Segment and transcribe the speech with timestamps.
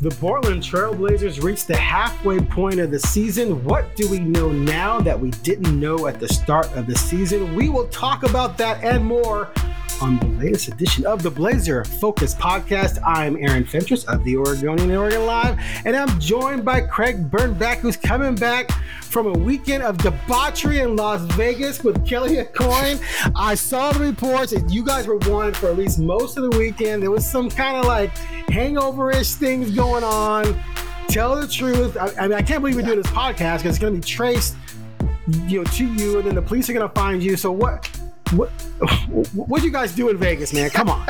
[0.00, 3.64] The Portland Trailblazers reached the halfway point of the season.
[3.64, 7.56] What do we know now that we didn't know at the start of the season?
[7.56, 9.50] We will talk about that and more
[10.00, 13.00] on the latest edition of the Blazer Focused podcast.
[13.04, 17.96] I'm Aaron Fentress of the Oregonian Oregon Live, and I'm joined by Craig Birnbach, who's
[17.96, 18.70] coming back
[19.02, 23.02] from a weekend of debauchery in Las Vegas with Kelly Aucoin.
[23.34, 26.56] I saw the reports that you guys were wanted for at least most of the
[26.56, 27.02] weekend.
[27.02, 28.16] There was some kind of like
[28.50, 30.60] hangover-ish things going on.
[31.08, 31.96] Tell the truth.
[31.96, 34.06] I, I mean, I can't believe we're doing this podcast because it's going to be
[34.06, 34.56] traced,
[35.46, 37.36] you know, to you, and then the police are going to find you.
[37.36, 37.86] So what?
[38.32, 38.50] What
[39.34, 40.68] what you guys do in Vegas, man?
[40.68, 41.00] Come on.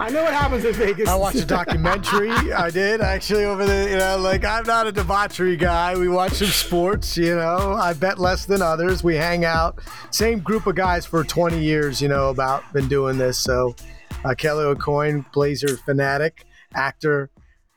[0.00, 1.08] I know what happens in Vegas.
[1.08, 2.30] I watched a documentary.
[2.52, 5.96] I did actually over the you know like I'm not a debauchery guy.
[5.96, 7.16] We watch some sports.
[7.16, 9.04] You know, I bet less than others.
[9.04, 9.78] We hang out.
[10.10, 12.02] Same group of guys for 20 years.
[12.02, 13.38] You know about been doing this.
[13.38, 13.76] So
[14.24, 17.30] uh, Kelly Aucoin, Blazer fanatic, actor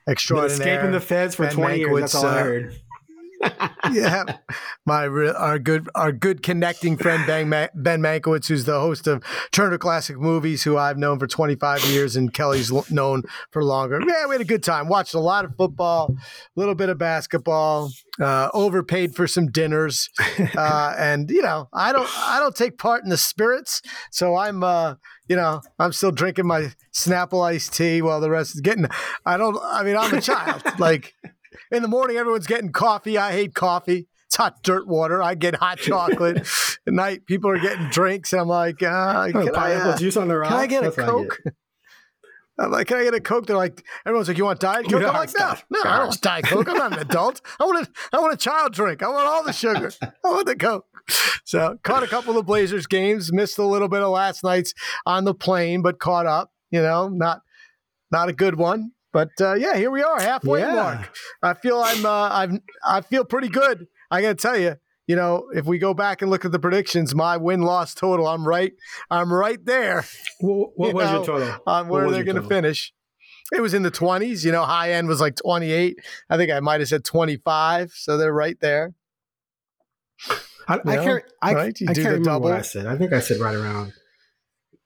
[0.10, 0.58] extraordinaire.
[0.58, 2.00] Been escaping the feds for Ben 20 years.
[2.02, 2.76] That's all I uh, heard.
[3.92, 4.24] yeah,
[4.86, 9.78] my our good our good connecting friend Ben, ben Mankiewicz, who's the host of Turner
[9.78, 14.02] Classic Movies, who I've known for 25 years, and Kelly's known for longer.
[14.06, 14.90] Yeah, we had a good time.
[14.90, 17.92] Watched a lot of football, a little bit of basketball.
[18.20, 20.10] Uh, overpaid for some dinners,
[20.58, 23.82] uh, and you know I don't I don't take part in the spirits,
[24.12, 24.96] so I'm uh,
[25.30, 28.88] you know I'm still drinking my Snapple iced tea while the rest is getting.
[29.26, 29.58] I don't.
[29.64, 31.14] I mean I'm a child like.
[31.72, 33.18] In the morning, everyone's getting coffee.
[33.18, 34.08] I hate coffee.
[34.26, 35.22] It's hot dirt water.
[35.22, 36.48] I get hot chocolate.
[36.88, 38.34] At night, people are getting drinks.
[38.34, 40.50] And I'm like, uh, can, I, Pineapple uh, juice on the rocks.
[40.50, 41.40] can I get a That's I Coke?
[42.60, 43.46] I'm like, can I get a Coke?
[43.48, 45.02] They're like, everyone's like, you want Diet Coke?
[45.04, 46.68] I'm like, no, no, I don't want Diet Coke.
[46.68, 47.42] I'm not an adult.
[47.60, 49.02] I want a, I want a child drink.
[49.02, 49.92] I want all the sugar.
[50.02, 50.86] I want the Coke.
[51.46, 53.32] So caught a couple of Blazers games.
[53.34, 54.74] Missed a little bit of last night's
[55.06, 56.52] on the plane, but caught up.
[56.70, 57.42] You know, not
[58.12, 58.92] not a good one.
[59.12, 60.76] But uh, yeah, here we are, halfway Yeah.
[60.76, 61.12] mark.
[61.42, 63.88] I feel I'm uh, I'm I feel pretty good.
[64.12, 64.76] I got to tell you,
[65.10, 68.28] you know, if we go back and look at the predictions, my win loss total,
[68.28, 68.74] I'm right.
[69.10, 70.06] I'm right there.
[70.40, 71.56] What, what you was know, your total?
[71.66, 72.94] On where they're going to finish.
[73.52, 74.46] It was in the 20s.
[74.46, 75.98] You know, high end was like 28.
[76.30, 77.92] I think I might have said 25.
[77.92, 78.94] So they're right there.
[80.68, 81.24] I, I Yeah, can't.
[81.42, 81.82] I, right?
[81.82, 82.54] You I do can't the remember what.
[82.54, 82.86] I said.
[82.86, 83.94] I think I said right around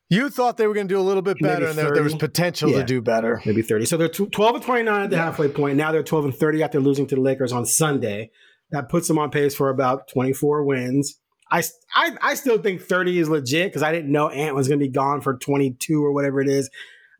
[0.09, 2.15] You thought they were going to do a little bit better, and there, there was
[2.15, 2.77] potential Yeah.
[2.79, 3.41] to do better.
[3.45, 3.85] maybe thirty.
[3.85, 5.75] So they're twelve and twenty nine at the halfway point.
[5.75, 8.31] Now they're twelve and thirty after losing to the Lakers on Sunday.
[8.73, 11.17] That puts them on pace for about twenty four wins.
[11.51, 11.63] I
[11.95, 14.91] I still think thirty is legit because I didn't know Ant was going to be
[14.91, 16.69] gone for twenty two or whatever it is.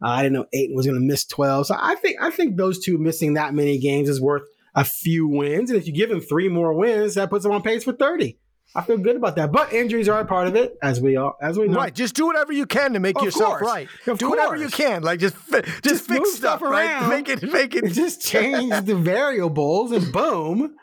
[0.03, 1.67] Uh, I didn't know Ayton was going to miss twelve.
[1.67, 4.41] So I think I think those two missing that many games is worth
[4.75, 5.69] a few wins.
[5.69, 8.37] And if you give them three more wins, that puts them on pace for thirty.
[8.75, 9.51] I feel good about that.
[9.51, 11.75] But injuries are a part of it, as we all as we know.
[11.77, 13.61] Right, just do whatever you can to make Of yourself course.
[13.71, 13.87] right.
[14.07, 16.89] Of do whatever you can, like just just, Just fix move stuff, stuff right?
[16.89, 17.09] around.
[17.11, 20.75] Make it make it just change the variables and boom,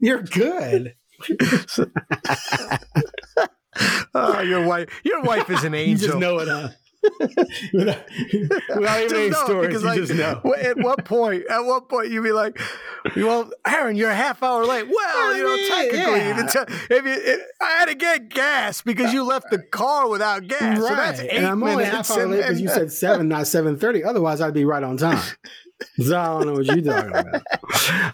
[0.00, 0.94] you're good.
[4.14, 6.08] Oh, your wife, your wife is an You angel.
[6.08, 6.68] just know it, huh?
[7.72, 8.04] without,
[8.74, 10.42] without even any know, stories, you like, just know.
[10.60, 11.44] At what point?
[11.48, 12.60] At what point you'd be like,
[13.16, 16.62] "Well, Aaron, you're a half hour late." Well, I you know, mean, technically, yeah.
[16.62, 20.46] if, if you, if, I had to get gas because you left the car without
[20.46, 20.78] gas.
[20.78, 22.08] So that's eight and I'm only minutes.
[22.08, 24.04] half hour late because you said seven, not seven thirty.
[24.04, 25.22] Otherwise, I'd be right on time.
[25.96, 27.42] So I don't know what you're talking about.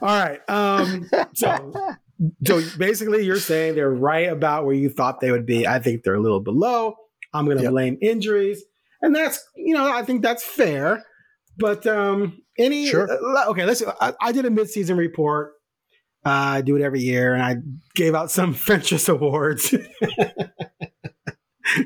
[0.02, 0.40] All right.
[0.49, 1.73] Um, so,
[2.44, 5.67] so basically, you're saying they're right about where you thought they would be.
[5.67, 6.94] I think they're a little below.
[7.34, 7.73] I'm going to Yep.
[7.73, 8.64] blame injuries,
[9.02, 11.02] and that's you know I think that's fair.
[11.58, 13.08] But um, any Sure.
[13.11, 13.82] uh, okay, let's.
[14.00, 15.52] I, I did a midseason report.
[16.25, 17.56] Uh, I do it every year, and I
[17.94, 19.75] gave out some Fentress awards.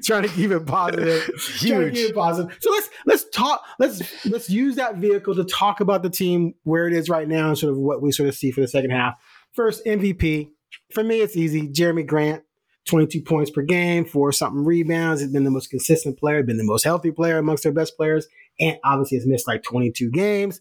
[0.05, 1.25] trying to keep it positive.
[1.59, 1.95] Huge.
[1.95, 2.57] Keep it positive.
[2.61, 3.65] So let's let's talk.
[3.79, 7.49] Let's let's use that vehicle to talk about the team where it is right now
[7.49, 9.15] and sort of what we sort of see for the second half.
[9.53, 10.51] First MVP
[10.93, 11.69] for me, it's easy.
[11.69, 12.43] Jerami Grant,
[12.87, 15.21] 22 points per game, four something rebounds.
[15.21, 18.27] He's been the most consistent player, been the most healthy player amongst their best players,
[18.59, 20.61] and obviously has missed like 22 games.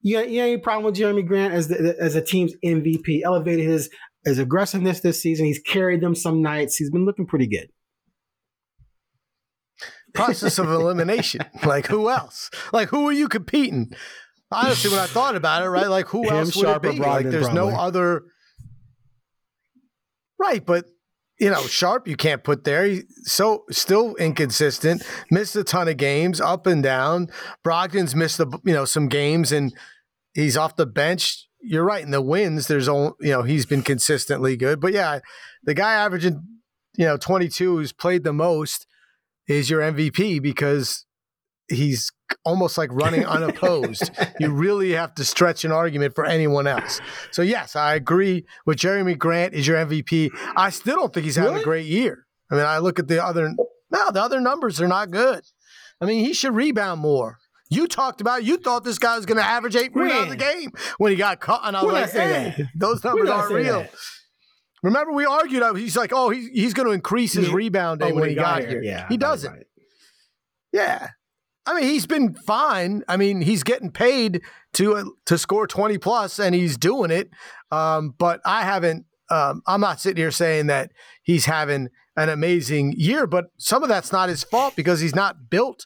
[0.00, 3.22] You you any problem with Jerami Grant as the, as a team's MVP?
[3.24, 3.90] Elevated his
[4.24, 5.46] his aggressiveness this season.
[5.46, 6.76] He's carried them some nights.
[6.76, 7.68] He's been looking pretty good.
[10.14, 11.42] Process of elimination.
[11.64, 12.50] like who else?
[12.72, 13.92] Like who are you competing?
[14.50, 15.88] Honestly, when I thought about it, right?
[15.88, 16.98] Like who Him, else would Sharpe, it be?
[16.98, 18.24] Like there's no other.
[20.38, 20.86] Right, but
[21.38, 22.84] you know, Sharpe you can't put there.
[22.84, 25.02] He's so still inconsistent.
[25.30, 27.28] Missed a ton of games, up and down.
[27.64, 29.74] Brogdon's missed the you know some games, and
[30.34, 31.46] he's off the bench.
[31.60, 32.02] You're right.
[32.02, 35.20] In the wins, there's only you know he's been consistently good, but yeah,
[35.62, 36.42] the guy averaging
[36.96, 38.86] you know 22 who's played the most
[39.48, 41.04] is your MVP because
[41.68, 42.10] he's
[42.44, 44.10] almost like running unopposed.
[44.38, 47.00] you really have to stretch an argument for anyone else.
[47.32, 50.30] So yes, I agree with Jerami Grant is your MVP.
[50.56, 51.62] I still don't think he's having Really?
[51.62, 52.26] a great year.
[52.50, 53.52] I mean, I look at the other
[53.90, 55.42] no, the other numbers are not good.
[56.00, 57.38] I mean, he should rebound more.
[57.70, 60.70] You talked about you thought this guy was going to average eight rebounds a game
[60.98, 62.68] when he got caught, and I was I like, say "Hey, that?
[62.74, 63.90] those numbers aren't real." that?
[64.88, 65.62] Remember, we argued.
[65.62, 67.54] uh, He's like, "Oh, he's he's going to increase his Yeah.
[67.54, 69.52] rebounding Oh, when, he got, here." Yeah, he doesn't.
[69.52, 69.66] right.
[70.72, 71.08] Yeah.
[71.66, 73.02] I mean, he's been fine.
[73.08, 74.40] I mean, he's getting paid
[74.74, 77.28] to uh, to score 20 plus and he's doing it.
[77.70, 80.90] Um, but I haven't um, I'm not sitting here saying that
[81.22, 85.50] he's having an amazing year, but some of that's not his fault because he's not
[85.50, 85.84] built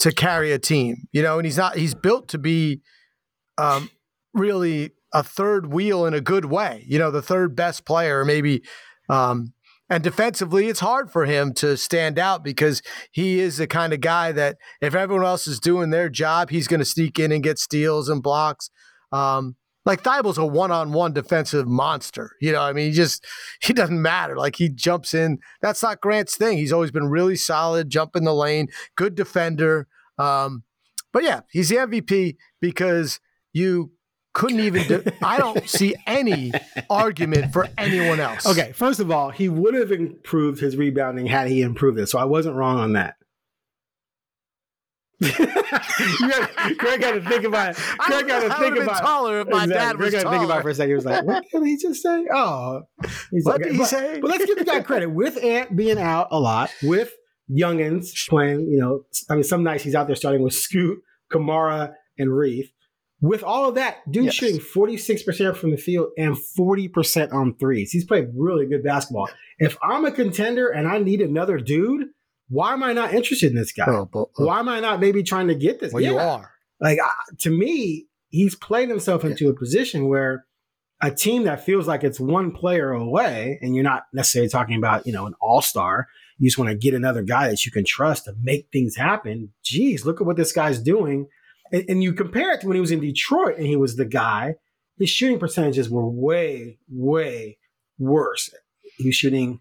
[0.00, 2.82] to carry a team, you know, and he's not he's built to be
[3.56, 3.88] um,
[4.34, 8.62] really a third wheel in a good way, you know, the third best player, maybe
[9.08, 9.52] um,
[9.90, 12.80] and defensively, it's hard for him to stand out because
[13.10, 16.68] he is the kind of guy that if everyone else is doing their job, he's
[16.68, 18.70] going to sneak in and get steals and blocks.
[19.10, 22.36] Um, like Thybulle's a one-on-one defensive monster.
[22.40, 23.26] You know, I mean, he just
[23.62, 24.36] he doesn't matter.
[24.36, 25.38] Like he jumps in.
[25.60, 26.56] That's not Grant's thing.
[26.56, 29.88] He's always been really solid, jump in the lane, good defender.
[30.18, 30.62] Um,
[31.12, 33.18] but yeah, he's the MVP because
[33.52, 33.90] you
[34.32, 34.86] couldn't even.
[34.86, 36.52] Do, I don't see any
[36.88, 38.46] argument for anyone else.
[38.46, 42.08] Okay, first of all, he would have improved his rebounding had he improved it.
[42.08, 43.16] So I wasn't wrong on that.
[45.22, 47.76] Greg got to think about it.
[47.98, 49.00] Greg got to I think about it.
[49.00, 50.88] taller if my dad Greg was got to think about it for a second.
[50.88, 52.82] He was like, "What did he just say?" Oh,
[53.30, 54.18] he's What like, did he but, say?
[54.18, 57.12] But let's give the guy credit with Ant being out a lot, with
[57.50, 58.60] youngins playing.
[58.70, 61.00] You know, I mean, some nights he's out there starting with Scoot,
[61.30, 62.70] Camara, and Reath.
[63.20, 64.34] With all of that, dude Yes.
[64.34, 67.90] shooting 46% from the field and 40% on threes.
[67.92, 69.28] He's played really good basketball.
[69.58, 72.06] If I'm a contender and I need another dude,
[72.48, 73.84] why am I not interested in this guy?
[73.88, 75.92] Oh, but, Why am I not maybe trying to get this?
[75.92, 75.94] Guy?
[75.96, 76.50] Well, you are.
[76.80, 80.46] Like I, to me, he's played himself into a position where
[81.02, 85.06] a team that feels like it's one player away, and you're not necessarily talking about
[85.06, 86.08] you know an all star.
[86.38, 89.52] You just want to get another guy that you can trust to make things happen.
[89.62, 91.28] Geez, look at what this guy's doing.
[91.72, 94.04] And, and you compare it to when he was in Detroit and he was the
[94.04, 94.54] guy.
[94.98, 97.58] His shooting percentages were way, way
[97.98, 98.50] worse.
[98.98, 99.60] He was shooting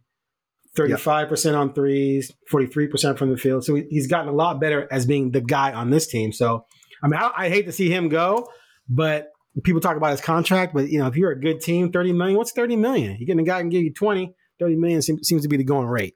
[0.78, 3.64] 35% on threes, 43% from the field.
[3.64, 6.32] So he, he's gotten a lot better as being the guy on this team.
[6.34, 6.66] So,
[7.04, 8.50] I mean, I, I hate to see him go,
[8.88, 9.30] but
[9.64, 10.74] people talk about his contract.
[10.74, 13.18] But, you know, if you're a good team, 30 million, what's 30 million?
[13.20, 15.64] You're getting a guy can give you 20, 30 million seems, seems to be the
[15.64, 16.16] going rate.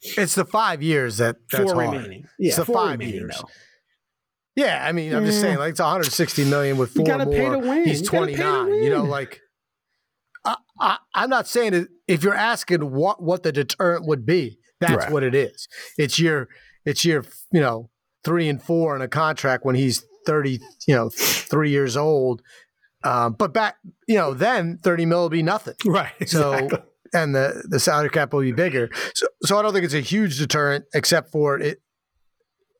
[0.00, 1.96] It's the five years that that's four hard.
[1.96, 2.24] remaining.
[2.38, 3.36] Yeah, It's the five years.
[3.36, 3.48] though.
[4.58, 7.34] Yeah, I mean, I'm just saying, like it's 160 million with four gotta more.
[7.34, 7.84] pay to win.
[7.86, 8.74] He's You pay to 29.
[8.82, 9.40] You know, like
[10.44, 14.58] I, I, I'm not saying that if you're asking what what the deterrent would be,
[14.80, 15.12] that's Right.
[15.12, 15.68] what it is.
[15.96, 16.48] It's your
[16.84, 17.90] it's your you know
[18.24, 22.42] three and four in a contract when he's 30, you know, three years old.
[23.04, 23.76] Um, but back,
[24.08, 25.74] you know, then 30 mil will be nothing.
[25.86, 26.28] Right.
[26.28, 26.68] So
[27.14, 28.90] and the the salary cap will be bigger.
[29.14, 31.80] So so I don't think it's a huge deterrent, except for it.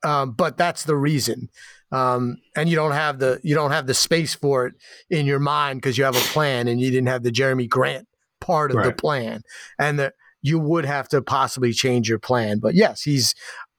[0.04, 1.48] Um, but that's the reason.
[1.90, 4.74] Um, and you don't have the you don't have the space for it
[5.08, 8.06] in your mind because you have a plan and you didn't have the Jerami Grant
[8.40, 9.42] part of the plan,
[9.78, 12.58] and that you would have to possibly change your plan.
[12.58, 13.34] But yes, he's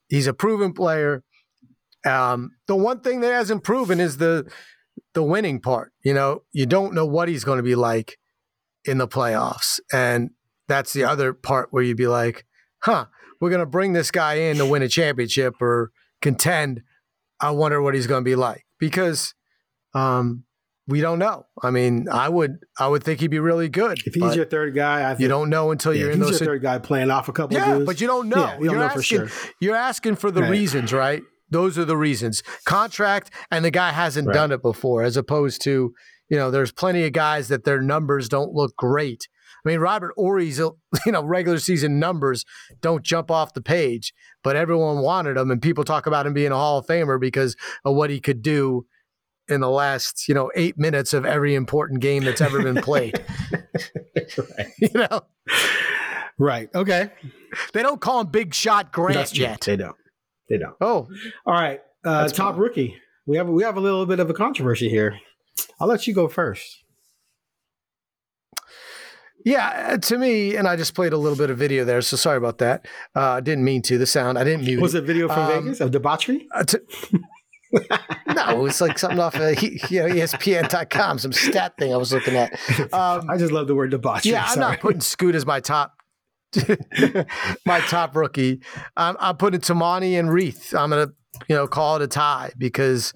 [0.08, 1.24] he's a proven player.
[2.06, 4.52] Um, the one thing that hasn't proven is the
[5.14, 5.92] the winning part.
[6.04, 8.18] You know, you don't know what he's going to be like
[8.86, 9.80] in the playoffs.
[9.92, 10.32] And
[10.68, 12.46] that's the other part where you'd be like,
[12.80, 13.06] huh,
[13.40, 16.82] we're going to bring this guy in to win a championship or contend.
[17.42, 19.34] I wonder what he's going to be like because
[19.94, 20.44] um,
[20.88, 21.46] we don't know.
[21.62, 24.00] I mean, I would I would think he'd be really good.
[24.06, 26.32] If he's your third guy, I think, you don't know until yeah, you're in he's
[26.32, 26.42] those.
[26.42, 27.86] your third guy playing off a couple yeah, of dudes.
[27.86, 28.38] but you don't know.
[28.38, 29.54] Yeah, you don't you're know asking, for sure.
[29.62, 30.52] You're asking for the Right.
[30.52, 31.22] reasons, right?
[31.50, 32.44] Those are the reasons.
[32.66, 34.34] Contract, and the guy hasn't Right.
[34.34, 35.94] done it before, as opposed to,
[36.30, 39.28] you know, there's plenty of guys that their numbers don't look great.
[39.70, 40.58] I mean, Robert Horry's,
[41.06, 42.44] you know, regular season numbers
[42.82, 46.52] don't jump off the page, but everyone wanted him, and people talk about him being
[46.52, 48.88] a Hall of Famer because of what he could do
[49.48, 53.24] in the last, you know, eight minutes of every important game that's ever been played.
[54.80, 55.22] you know,
[56.40, 56.70] right.
[56.74, 57.12] Okay.
[57.74, 59.62] they don't call him Big Shot Grant That's yet.
[59.62, 59.96] They don't.
[60.50, 60.76] They don't.
[60.82, 61.08] Oh,
[61.46, 61.80] All right.
[62.04, 62.62] Uh, top fine.
[62.62, 62.96] rookie.
[63.28, 65.20] We have we have a little bit of a controversy here.
[65.80, 66.84] I'll let you go first.
[69.46, 72.18] Yeah, uh, to me, and I just played a little bit of video there, so
[72.18, 72.86] sorry about that.
[73.16, 73.98] Uh, I didn't mean to.
[73.98, 74.82] The sound, I didn't mute.
[74.82, 76.48] Was it video from Um, Vegas of debauchery?
[76.54, 76.82] Uh, to-
[78.36, 79.70] no, it was like something off of you
[80.00, 82.54] know, ESPN.com, some stat thing I was looking at.
[82.94, 84.32] Um, I just love the word debauchery.
[84.32, 84.72] yeah, I'm Sorry.
[84.72, 85.94] not putting Scoot as my top,
[87.66, 88.62] my top rookie.
[88.98, 90.74] I'm, I'm putting Toumani and Reath.
[90.74, 91.10] I'm gonna,
[91.48, 93.14] you know, call it a tie because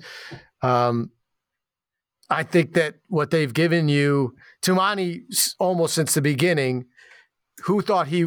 [0.61, 1.09] um,
[2.29, 5.25] I think that what they've given you, Toumani,
[5.59, 6.85] almost since the beginning,
[7.65, 8.25] who thought he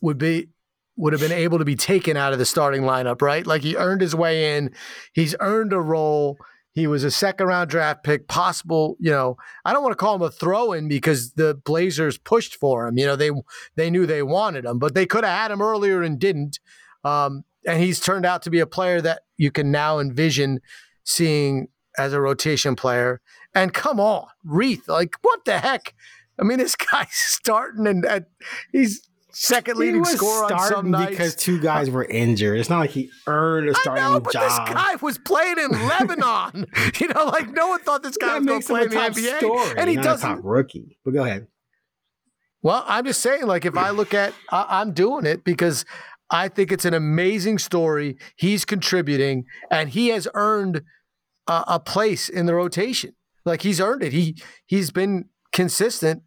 [0.00, 0.48] would be
[0.96, 3.46] would have been able to be taken out of the starting lineup, right?
[3.46, 4.74] Like he earned his way in,
[5.12, 6.36] he's earned a role.
[6.72, 10.16] He was a second round draft pick, possible, you know, I don't want to call
[10.16, 12.98] him a throw in because the Blazers pushed for him.
[12.98, 13.30] You know, they
[13.76, 16.58] they knew they wanted him, but they could have had him earlier and didn't.
[17.04, 20.60] Um, and he's turned out to be a player that you can now envision
[21.04, 23.20] seeing as a rotation player.
[23.54, 25.94] And come on, Reath, like what the heck?
[26.40, 28.24] I mean, this guy's starting and, and
[28.72, 31.10] he's second He leading scorer on some starting nights.
[31.10, 32.58] because two guys were injured.
[32.58, 34.42] It's not like he earned a starting know, but job.
[34.66, 36.66] this guy was playing in Lebanon.
[37.00, 39.20] you know, like no one thought this guy that was going to play in the
[39.20, 40.28] NBA, story, and he not a doesn't.
[40.36, 40.98] top rookie.
[41.04, 41.46] But go ahead.
[42.62, 45.84] Well, I'm just saying, like, if I look at, I, I'm doing it because
[46.30, 48.16] I think it's an amazing story.
[48.36, 50.82] He's contributing, and he has earned
[51.48, 53.14] a, a place in the rotation.
[53.44, 54.12] Like he's earned it.
[54.12, 54.36] He
[54.66, 56.22] he's been consistent.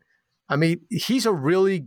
[0.49, 1.85] I mean, he's a really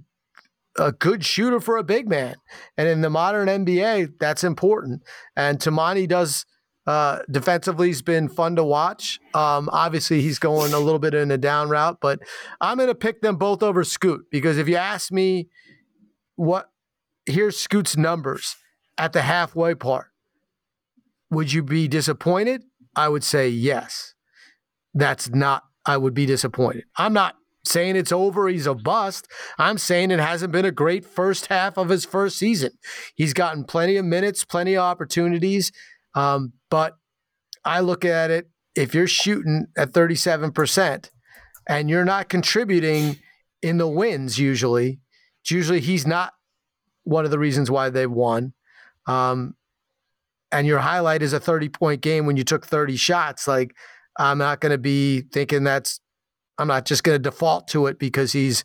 [0.79, 2.37] a good shooter for a big man,
[2.77, 5.03] and in the modern NBA, that's important.
[5.37, 6.47] And Toumani does.
[6.87, 9.19] Uh, defensively, he's been fun to watch.
[9.33, 12.19] Um, obviously, he's going a little bit in a down route, but
[12.61, 15.49] I'm going to pick them both over Scoot because if you ask me
[16.37, 16.69] what
[17.25, 18.57] here's Scoot's numbers
[18.99, 20.09] at the halfway part,
[21.31, 22.65] would you be disappointed?
[22.97, 24.15] I would say yes.
[24.95, 26.85] That's not, I would be disappointed.
[26.97, 29.27] I'm not saying it's over, he's a bust.
[29.59, 32.73] I'm saying it hasn't been a great first half of his first season.
[33.15, 35.73] He's gotten plenty of minutes, plenty of opportunities.
[36.15, 36.97] Um, but
[37.65, 41.11] I look at it if you're shooting at 37%
[41.67, 43.19] and you're not contributing
[43.63, 45.01] in the wins, usually,
[45.43, 46.33] it's usually he's not
[47.05, 48.53] one of the reasons why they won.
[49.07, 49.55] Um,
[50.55, 53.49] and your highlight is a 30 point game when you took 30 shots.
[53.49, 53.75] Like,
[54.17, 56.01] I'm not going to be thinking that's,
[56.59, 58.65] I'm not just going to default to it because he's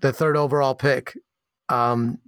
[0.00, 1.16] the third overall pick.
[1.70, 2.18] Um,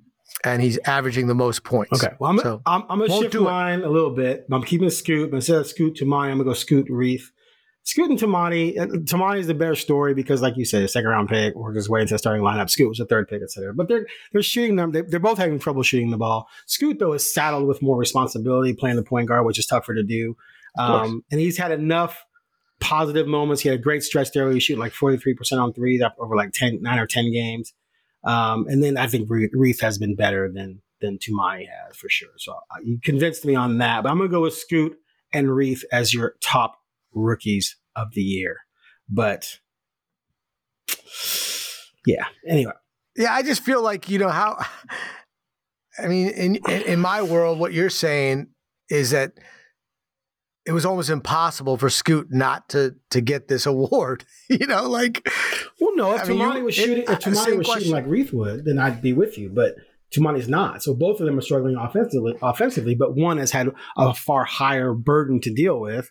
[0.44, 2.02] and he's averaging the most points.
[2.02, 2.14] Okay.
[2.18, 3.50] Well, I'm, So, I'm, I'm going to shift do it.
[3.50, 4.46] mine a little bit.
[4.50, 7.30] I'm keeping Scoot, but instead of Scoot to mine, I'm going to go Scoot Reath.
[7.86, 8.74] Scoot and Toumani.
[9.04, 11.88] Toumani is the better story because, like you said, a second round pick worked his
[11.88, 12.68] way into the starting lineup.
[12.68, 13.72] Scoot was the third pick, et cetera.
[13.72, 14.90] But they're they're shooting them.
[14.90, 16.48] They, they're both having trouble shooting the ball.
[16.66, 20.02] Scoot though is saddled with more responsibility, playing the point guard, which is tougher to
[20.02, 20.36] do.
[20.76, 22.26] Um, and he's had enough
[22.80, 23.62] positive moments.
[23.62, 26.34] He had a great stretch there where he shooting like 43 percent on threes over
[26.34, 27.72] like 10, nine or ten games.
[28.24, 32.08] Um, and then I think Re- Reath has been better than than Toumani has for
[32.08, 32.30] sure.
[32.38, 34.02] So uh, you convinced me on that.
[34.02, 34.98] But I'm gonna go with Scoot
[35.32, 36.78] and Reath as your top
[37.16, 38.58] rookies of the year.
[39.08, 39.58] But
[42.06, 42.26] yeah.
[42.46, 42.72] Anyway,
[43.16, 44.64] Yeah, I just feel like you know how.
[45.98, 48.48] I mean, in in, in my world, what you're saying
[48.90, 49.32] is that
[50.66, 54.24] it was almost impossible for Scoot not to to get this award.
[54.50, 55.26] you know, like
[55.80, 56.14] well, no.
[56.14, 57.66] If I mean, Toumani you- was it- shooting, if uh, Toumani was question.
[57.78, 59.48] shooting like Reath would, then I'd be with you.
[59.48, 59.74] But
[60.14, 60.82] Toumani's not.
[60.82, 62.34] So both of them are struggling offensively.
[62.42, 66.10] Offensively, but one has had a far higher burden to deal with,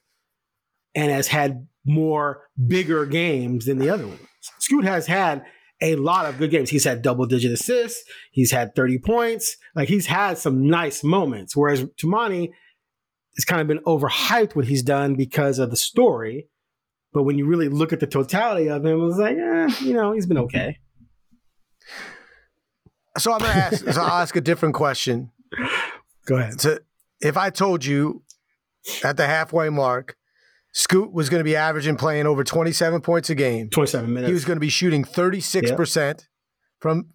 [0.96, 4.20] and has had more bigger games than the other ones.
[4.60, 5.44] Scoot has had
[5.82, 6.70] a lot of good games.
[6.70, 8.04] He's had double digit assists.
[8.32, 9.58] He's had 30 points.
[9.76, 11.56] Like he's had some nice moments.
[11.56, 12.52] Whereas Toumani
[13.36, 16.48] has kind of been overhyped what he's done because of the story.
[17.14, 20.12] But when you really look at the totality of him, it's like, eh, you know,
[20.14, 20.78] he's been okay.
[23.18, 23.32] so.
[23.32, 23.86] I'm gonna ask.
[23.92, 25.32] so I'll ask a different question.
[26.26, 26.60] Go ahead.
[26.60, 26.80] So
[27.22, 28.24] if I told you
[29.04, 30.18] at the halfway mark,
[30.78, 33.70] Scoot was going to be averaging playing over 27 points a game.
[33.70, 34.28] 27 minutes.
[34.28, 36.26] He was going to be shooting 36%
[36.82, 37.12] from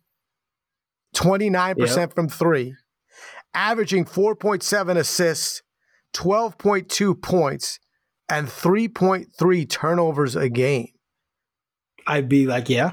[1.14, 2.14] 29% Yep.
[2.14, 2.75] from three,
[3.52, 5.62] averaging 4.7 assists,
[6.14, 7.79] 12.2 points,
[8.31, 10.88] and 3.3 turnovers a game.
[12.07, 12.93] I'd be like, yeah,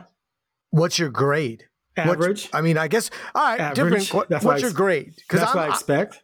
[0.72, 1.64] What's your grade?
[1.96, 2.50] What's- average.
[2.52, 4.02] I mean, I guess, all right, Average.
[4.10, 4.30] different.
[4.32, 5.14] What, what's your grade?
[5.30, 6.22] That's I'm- what I expect.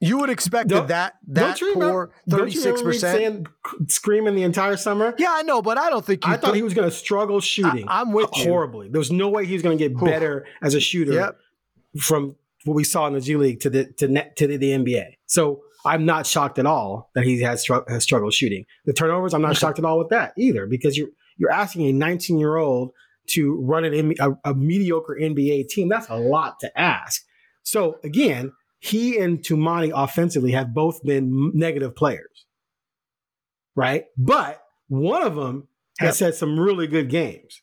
[0.00, 3.46] You would expect Don't- that that you poor you remember 36%.
[3.88, 5.14] screaming the entire summer?
[5.18, 7.40] yeah, I know, but I don't think you I thought he was going to struggle
[7.40, 7.86] shooting.
[7.88, 8.44] I- I'm with you.
[8.44, 8.88] horribly.
[8.88, 11.36] There was no way he was going to get better as a shooter Yep.
[12.00, 14.70] from what we saw in the G League to the to net, to the, the
[14.72, 15.16] NBA.
[15.26, 18.64] So I'm not shocked at all that he has, stru- has struggled shooting.
[18.86, 21.92] The turnovers, I'm not shocked at all with that either because you're you're asking a
[21.92, 22.90] 19 year old
[23.30, 25.88] to run an a, a mediocre NBA team.
[25.88, 27.22] That's a lot to ask.
[27.62, 28.52] So again,
[28.84, 32.44] he and Toumani offensively have both been negative players,
[33.74, 34.04] right?
[34.18, 37.62] But one of them has had some really good games.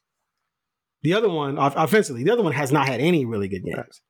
[1.04, 4.02] The other one, offensively, the other one has not had any really good games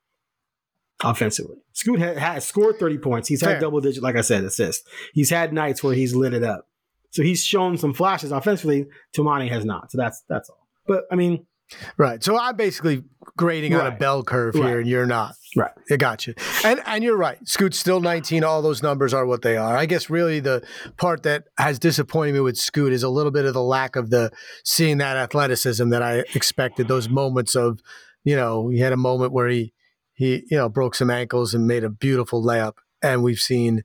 [1.03, 1.57] offensively.
[1.73, 3.27] Scoot ha- has scored 30 points.
[3.27, 3.59] He's had Fair.
[3.59, 4.87] double digit, like I said, assists.
[5.13, 6.67] He's had nights where he's lit it up.
[7.09, 8.87] So he's shown some flashes offensively.
[9.13, 9.91] Toumani has not.
[9.91, 10.65] So that's that's all.
[10.87, 11.45] But I mean,
[11.97, 12.23] Right.
[12.23, 13.03] So I'm basically
[13.37, 14.77] grading on a bell curve here, Right.
[14.77, 15.35] and you're not.
[15.55, 15.71] Right.
[15.91, 16.33] I got you.
[16.63, 17.37] And and you're right.
[17.47, 18.43] Scoot's still 19.
[18.43, 19.75] All those numbers are what they are.
[19.75, 20.63] I guess really the
[20.97, 24.09] part that has disappointed me with Scoot is a little bit of the lack of
[24.09, 24.31] the
[24.63, 26.87] seeing that athleticism that I expected.
[26.87, 27.79] Those moments of,
[28.23, 29.73] you know, he had a moment where he
[30.13, 33.83] he you know broke some ankles and made a beautiful layup, and we've seen.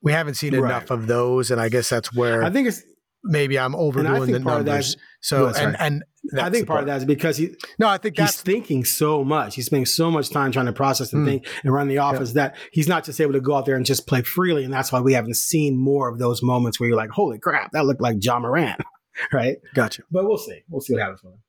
[0.00, 0.64] We haven't seen Right.
[0.70, 2.82] enough of those, and I guess that's where I think it's
[3.24, 4.96] maybe I'm overdoing the part of that numbers.
[5.20, 5.80] So That's and right.
[5.80, 6.04] and
[6.40, 9.54] I think part of that is because he No, I think he's thinking so much.
[9.56, 11.28] He's spending so much time trying to process and Hmm.
[11.28, 13.84] think and run the offense that he's not just able to go out there and
[13.86, 14.64] just play freely.
[14.64, 17.72] And that's why we haven't seen more of those moments where you're like, holy crap,
[17.72, 18.80] that looked like Ja Morant.
[19.32, 19.56] right?
[19.74, 20.02] gotcha.
[20.10, 20.60] But we'll see.
[20.68, 21.40] We'll see what happens with him.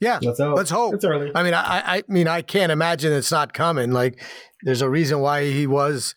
[0.00, 0.56] Yeah, Let's hope.
[0.56, 0.94] let's hope.
[0.94, 1.32] It's early.
[1.34, 3.90] I mean, I I mean, I can't imagine it's not coming.
[3.90, 4.22] Like,
[4.62, 6.14] there's a reason why he was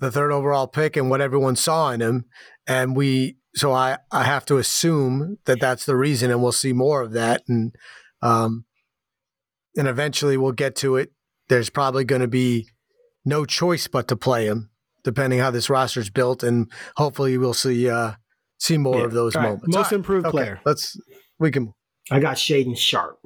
[0.00, 2.24] the third overall pick and what everyone saw in him,
[2.66, 3.36] and we.
[3.54, 7.12] So I I have to assume that that's the reason, and we'll see more of
[7.12, 7.74] that, and
[8.22, 8.64] um,
[9.76, 11.12] and eventually we'll get to it.
[11.48, 12.68] There's probably going to be
[13.24, 14.70] no choice but to play him,
[15.04, 18.12] depending how this roster's built, and hopefully we'll see uh
[18.58, 19.04] see more Yeah.
[19.04, 19.50] of those All right.
[19.50, 19.68] moments.
[19.68, 19.92] Most All right.
[19.92, 20.60] improved Okay, player.
[20.64, 20.98] Let's
[21.38, 21.74] we can
[22.10, 23.18] I got Shaedon Sharpe.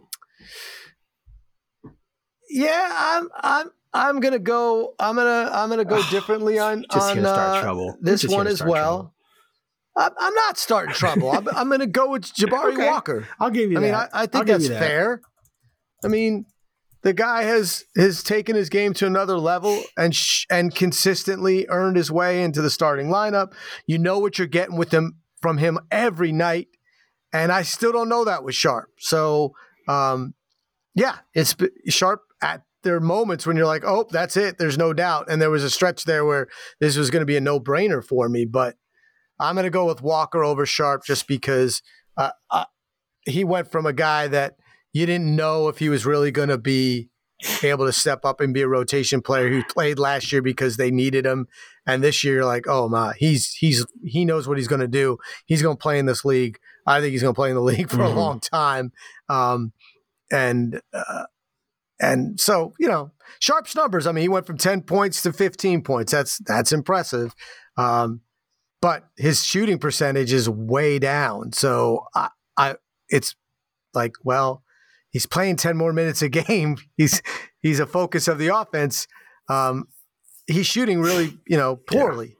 [2.48, 4.94] Yeah, I'm I'm I'm gonna go.
[4.98, 7.96] I'm gonna I'm gonna go differently on Just on here start uh, trouble.
[8.00, 8.96] this Just one as well.
[8.96, 9.12] trouble.
[9.96, 11.30] I'm, I'm not starting trouble.
[11.32, 12.86] I'm, I'm gonna go with Jabari Okay.
[12.88, 13.28] Walker.
[13.40, 14.10] I'll give you I mean, that.
[14.12, 14.78] I, I I'll think that's that.
[14.78, 15.22] fair.
[16.04, 16.44] I mean,
[17.02, 21.96] the guy has has taken his game to another level and sh- and consistently earned
[21.96, 23.52] his way into the starting lineup.
[23.86, 26.68] You know what you're getting with him from him every night,
[27.32, 28.90] and I still don't know that with Sharpe.
[28.98, 29.52] So,
[29.88, 30.34] um,
[30.94, 34.58] yeah, it's b- Sharpe at there are moments when you're like, oh, that's it.
[34.58, 35.26] There's no doubt.
[35.30, 36.46] And there was a stretch there where
[36.80, 38.76] this was going to be a no brainer for me, but
[39.38, 41.82] I'm going to go with Walker over Sharpe just because
[42.16, 42.64] uh, uh,
[43.26, 44.56] he went from a guy that
[44.92, 47.10] you didn't know if he was really going to be
[47.62, 50.90] able to step up and be a rotation player who played last year because they
[50.90, 51.46] needed him,
[51.86, 54.88] and this year you're like, oh my, he's he's he knows what he's going to
[54.88, 55.18] do.
[55.44, 56.58] He's going to play in this league.
[56.86, 58.06] I think he's going to play in the league for Mhm.
[58.12, 58.92] a long time,
[59.28, 59.72] um,
[60.32, 61.24] and uh,
[62.00, 64.06] and so you know, Sharpe's numbers.
[64.06, 66.12] I mean, he went from ten points to fifteen points.
[66.12, 67.34] That's that's impressive.
[67.76, 68.22] Um,
[68.86, 71.52] but his shooting percentage is way down.
[71.52, 72.76] So I, I,
[73.08, 73.34] it's
[73.94, 74.62] like, well,
[75.10, 76.76] he's playing ten more minutes a game.
[76.96, 77.20] He's
[77.62, 79.08] he's a focus of the offense.
[79.48, 79.86] Um,
[80.46, 82.36] he's shooting really, you know, poorly.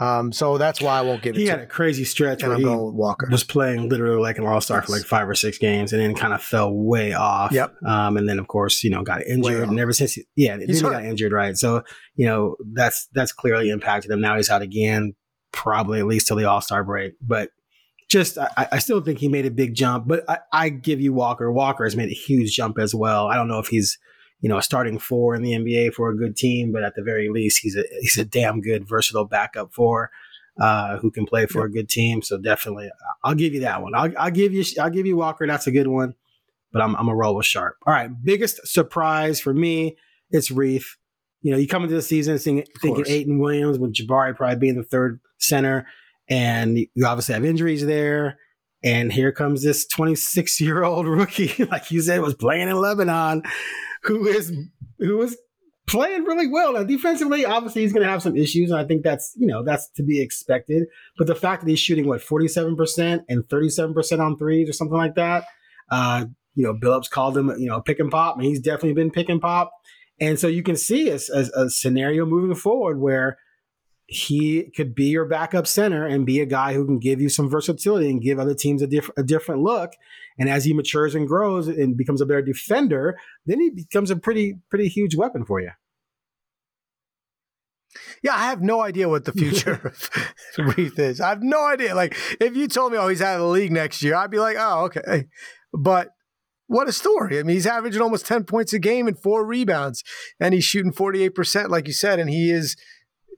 [0.00, 1.68] Um, so that's why I won't give it He to had a him.
[1.68, 3.28] crazy stretch And where I'm he with Walker.
[3.30, 6.14] was playing literally like an all star for like five or six games, and then
[6.14, 7.52] kind of fell way off.
[7.52, 7.74] Yep.
[7.86, 10.66] Um, and then of course you know got injured, and ever since he, yeah, then
[10.68, 11.58] he got injured, right?
[11.58, 11.82] So
[12.16, 14.22] you know that's that's clearly impacted him.
[14.22, 15.14] Now he's out again,
[15.54, 17.14] probably at least till the all star break.
[17.22, 17.50] But
[18.10, 20.06] just I, I still think he made a big jump.
[20.06, 21.50] But I, I give you Walker.
[21.50, 23.28] Walker has made a huge jump as well.
[23.28, 23.98] I don't know if he's
[24.40, 27.02] you know a starting four in the NBA for a good team, but at the
[27.02, 30.10] very least he's a he's a damn good versatile backup four
[30.60, 32.22] uh, who can play for a good team.
[32.22, 32.90] So definitely,
[33.22, 33.94] I'll give you that one.
[33.94, 35.46] I'll, I'll give you I'll give you Walker.
[35.46, 36.14] That's a good one.
[36.72, 37.76] But I'm I'm a roll with Sharpe.
[37.86, 39.96] All right, biggest surprise for me,
[40.30, 40.96] it's Reath.
[41.44, 43.04] You know, you come into the season thinking, thinking.
[43.06, 45.86] Ayton Williams with Jabari probably being the third center,
[46.26, 48.38] and you obviously have injuries there.
[48.82, 53.42] And here comes this 26 year old rookie, like you said, was playing in Lebanon,
[54.04, 54.52] who is
[54.98, 55.36] who is
[55.86, 56.72] playing really well.
[56.72, 59.62] Now, defensively, obviously, he's going to have some issues, and I think that's you know
[59.62, 60.86] that's to be expected.
[61.18, 64.38] But the fact that he's shooting what forty seven percent and thirty seven percent on
[64.38, 65.44] threes or something like that,
[65.90, 69.10] uh, you know, Billups called him you know pick and pop, and he's definitely been
[69.10, 69.72] pick and pop.
[70.20, 73.38] And so you can see a, a, a scenario moving forward where
[74.06, 77.48] he could be your backup center and be a guy who can give you some
[77.48, 79.92] versatility and give other teams a, diff- a different look.
[80.38, 84.16] And as he matures and grows and becomes a better defender, then he becomes a
[84.16, 85.70] pretty pretty huge weapon for you.
[88.22, 90.10] Yeah, I have no idea what the future of
[90.76, 91.20] Reath is.
[91.20, 91.94] I have no idea.
[91.94, 94.40] Like, if you told me, oh, he's out of the league next year, I'd be
[94.40, 95.26] like, oh, okay.
[95.72, 96.13] But
[96.66, 97.38] what a story.
[97.38, 100.02] I mean, he's averaging almost 10 points a game and four rebounds,
[100.40, 102.76] and he's shooting 48%, like you said, and he is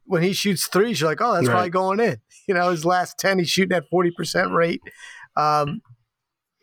[0.05, 1.53] when he shoots threes, you're like, oh, that's right.
[1.53, 2.19] probably going in.
[2.49, 4.81] You know, his last 10, he's shooting at 40% rate.
[5.37, 5.81] Um,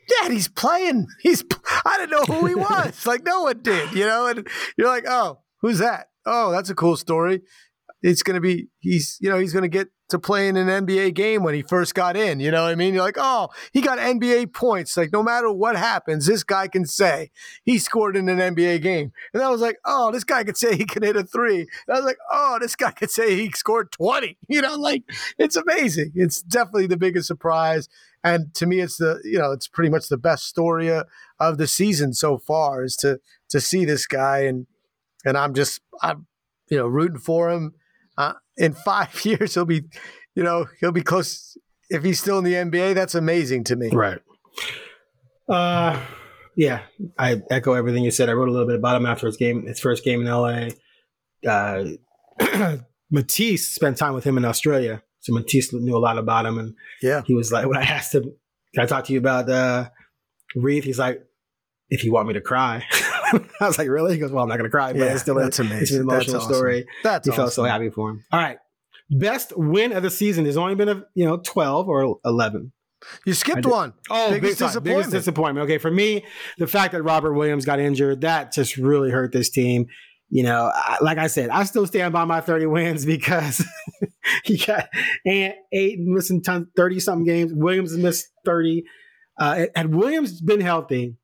[0.10, 1.08] yeah, he's playing.
[1.22, 1.44] He's,
[1.86, 3.06] I didn't know who he was.
[3.06, 4.28] like, no one did, you know?
[4.28, 4.48] And
[4.78, 6.08] you're like, oh, who's that?
[6.26, 7.42] Oh, that's a cool story
[8.04, 10.68] it's going to be he's you know he's going to get to play in an
[10.86, 12.40] NBA game when he first got in.
[12.40, 12.94] You know what I mean?
[12.94, 14.96] You're like, oh, he got NBA points.
[14.96, 17.32] Like no matter what happens, this guy can say
[17.64, 19.12] he scored in an NBA game.
[19.34, 21.62] And I was like, oh, this guy could say he can hit a three.
[21.62, 24.38] And I was like, oh, this guy could say he scored 20.
[24.54, 25.04] You know, like
[25.40, 26.12] it's amazing.
[26.14, 27.90] It's definitely the biggest surprise.
[28.24, 31.66] And to me, it's the you know it's pretty much the best story of the
[31.66, 34.68] season so far is to to see this guy and
[35.26, 36.28] and I'm just I'm
[36.70, 37.74] you know rooting for him
[38.18, 39.84] uh, in five years he'll be,
[40.36, 41.58] you know, he'll be close.
[41.90, 43.90] If he's still in the NBA, that's amazing to me.
[43.90, 44.20] Right.
[45.48, 46.00] Uh,
[46.56, 46.82] yeah,
[47.18, 48.30] I echo everything you said.
[48.30, 50.70] I wrote a little bit about him after his game, his first game in LA.
[51.48, 51.86] Uh,
[53.12, 56.74] Matisse spent time with him in Australia, so Matisse knew a lot about him, and
[57.02, 58.24] yeah, he was like, when I asked him,
[58.74, 59.90] "Can I talk to you about uh,
[60.56, 61.24] Reath?" He's like,
[61.90, 62.86] "If you want me to cry."
[63.62, 64.14] I was like, really?
[64.14, 65.82] He goes, well, I'm not going to cry, but yeah, it's still that's a, amazing.
[65.82, 66.56] It's an emotional that's awesome.
[66.56, 66.86] story.
[67.04, 67.44] That's he awesome.
[67.44, 68.24] felt so happy for him.
[68.32, 68.58] All right.
[69.10, 72.72] Best win of the season has only been, a, you know, 12 or 11.
[73.26, 73.94] You skipped one.
[74.10, 74.84] Oh, biggest disappointment.
[74.84, 75.66] biggest disappointment.
[75.66, 76.26] Okay, for me,
[76.58, 79.88] the fact that Robert Williams got injured, that just really hurt this team.
[80.30, 83.64] You know, I, like I said, I still stand by my 30 wins because
[84.44, 84.90] he got
[85.26, 87.52] and eight missing 30 something games.
[87.54, 88.84] Williams missed 30.
[89.40, 91.18] Uh, had Williams been healthy,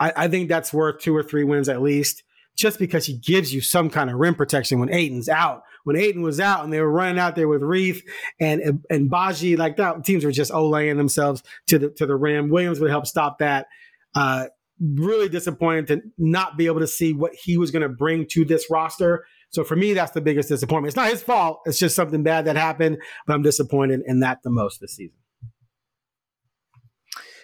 [0.00, 2.22] I, I think that's worth two or three wins at least,
[2.56, 5.62] just because he gives you some kind of rim protection when Ayton's out.
[5.84, 8.02] When Ayton was out and they were running out there with Reath
[8.40, 12.50] and and Baji, like that, teams were just olaying themselves to the to the rim.
[12.50, 13.66] Williams would help stop that.
[14.14, 14.46] Uh,
[14.80, 18.44] really disappointed to not be able to see what he was going to bring to
[18.44, 19.24] this roster.
[19.50, 20.90] So for me, that's the biggest disappointment.
[20.90, 21.60] It's not his fault.
[21.64, 25.17] It's just something bad that happened, but I'm disappointed in that the most this season.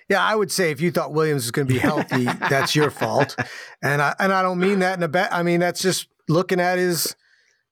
[0.09, 2.91] Yeah, I would say if you thought Williams was going to be healthy, that's your
[2.91, 3.37] fault.
[3.83, 5.33] And I and I don't mean that in a bet.
[5.33, 7.17] I mean that's just looking at his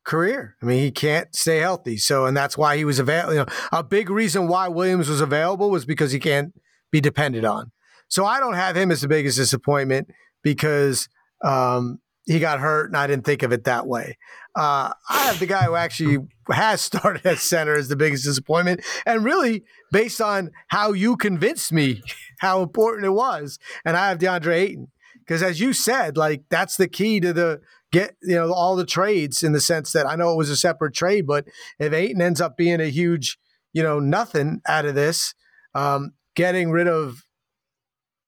[0.05, 0.57] career.
[0.63, 1.97] I mean, he can't stay healthy.
[1.97, 3.35] So, and that's why he was available.
[3.35, 6.53] You know, a big reason why Williams was available was because he can't
[6.91, 7.71] be depended on.
[8.09, 10.09] So I don't have him as the biggest disappointment
[10.43, 11.09] because
[11.43, 14.19] um, he got hurt, and I didn't think of it that way.
[14.55, 16.19] Uh, I have the guy who actually
[16.51, 21.73] has started at center as the biggest disappointment, and really based on how you convinced
[21.73, 22.03] me
[22.41, 24.89] how important it was, and I have DeAndre Ayton
[25.21, 27.61] because, as you said, like that's the key to the
[27.93, 30.57] get you know all the trades in the sense that I know it was a
[30.57, 31.47] separate trade, but
[31.79, 33.39] if Ayton ends up being a huge
[33.73, 35.35] you know nothing out of this,
[35.75, 37.25] um, getting rid of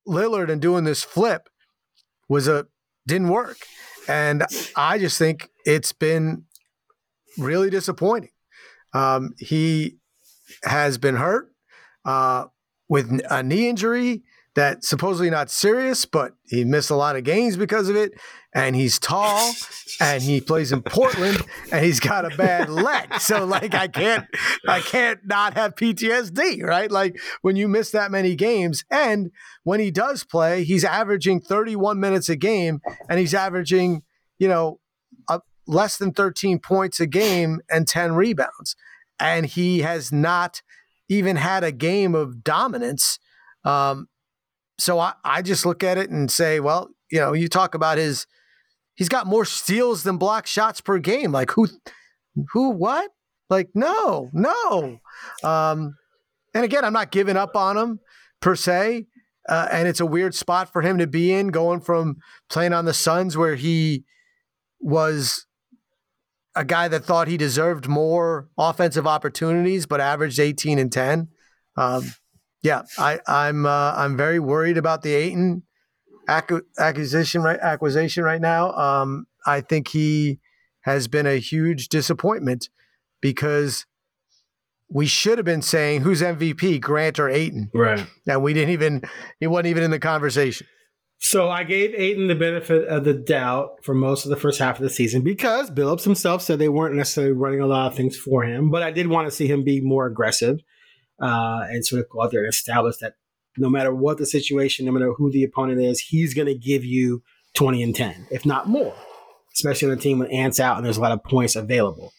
[0.06, 1.48] Lillard and doing this flip
[2.28, 2.66] was a
[3.06, 3.58] didn't work.
[4.08, 4.44] And
[4.76, 6.44] I just think it's been
[7.38, 8.30] really disappointing.
[8.92, 9.96] Um, he
[10.64, 11.50] has been hurt
[12.04, 12.46] uh,
[12.88, 14.22] with a knee injury
[14.54, 18.12] that supposedly not serious, but he missed a lot of games because of it.
[18.54, 19.52] And he's tall
[20.00, 23.12] and he plays in Portland and he's got a bad leg.
[23.18, 24.26] So like I can't
[24.68, 26.88] I can't not have PTSD, right?
[26.88, 28.84] Like when you miss that many games.
[28.92, 29.32] And
[29.64, 34.02] when he does play, he's averaging 31 minutes a game and he's averaging,
[34.38, 34.78] you know,
[35.28, 38.76] a, less than 13 points a game and 10 rebounds.
[39.18, 40.62] And he has not
[41.08, 43.18] even had a game of dominance.
[43.64, 44.08] Um,
[44.78, 47.98] so I, I just look at it and say, well, you know, you talk about
[47.98, 48.26] his,
[48.94, 51.32] he's got more steals than block shots per game.
[51.32, 51.68] Like who,
[52.52, 53.10] who, what?
[53.50, 54.98] Like no, no.
[55.42, 55.94] Um,
[56.54, 58.00] and again, I'm not giving up on him
[58.40, 59.06] per se.
[59.48, 62.16] Uh, and it's a weird spot for him to be in, going from
[62.48, 64.04] playing on the Suns where he
[64.80, 65.46] was
[66.54, 71.28] a guy that thought he deserved more offensive opportunities, but averaged 18 and 10.
[71.76, 72.04] Um,
[72.64, 75.62] yeah, I, I'm uh, I'm very worried about the Ayton
[76.26, 78.72] acquisition right acquisition right now.
[78.72, 80.40] Um, I think he
[80.80, 82.70] has been a huge disappointment
[83.20, 83.84] because
[84.88, 87.70] we should have been saying who's MVP, Grant or Ayton.
[87.74, 88.06] Right.
[88.26, 89.02] And we didn't even,
[89.40, 90.66] he wasn't even in the conversation.
[91.18, 94.76] So I gave Ayton the benefit of the doubt for most of the first half
[94.76, 98.16] of the season because Billups himself said they weren't necessarily running a lot of things
[98.16, 98.70] for him.
[98.70, 100.60] But I did want to see him be more aggressive
[101.24, 103.14] uh, and sort of go out there and establish that
[103.56, 106.84] no matter what the situation, no matter who the opponent is, he's going to give
[106.84, 107.22] you
[107.54, 108.94] 20 and 10, if not more,
[109.54, 112.12] especially on a team when Ant's out and there's a lot of points available.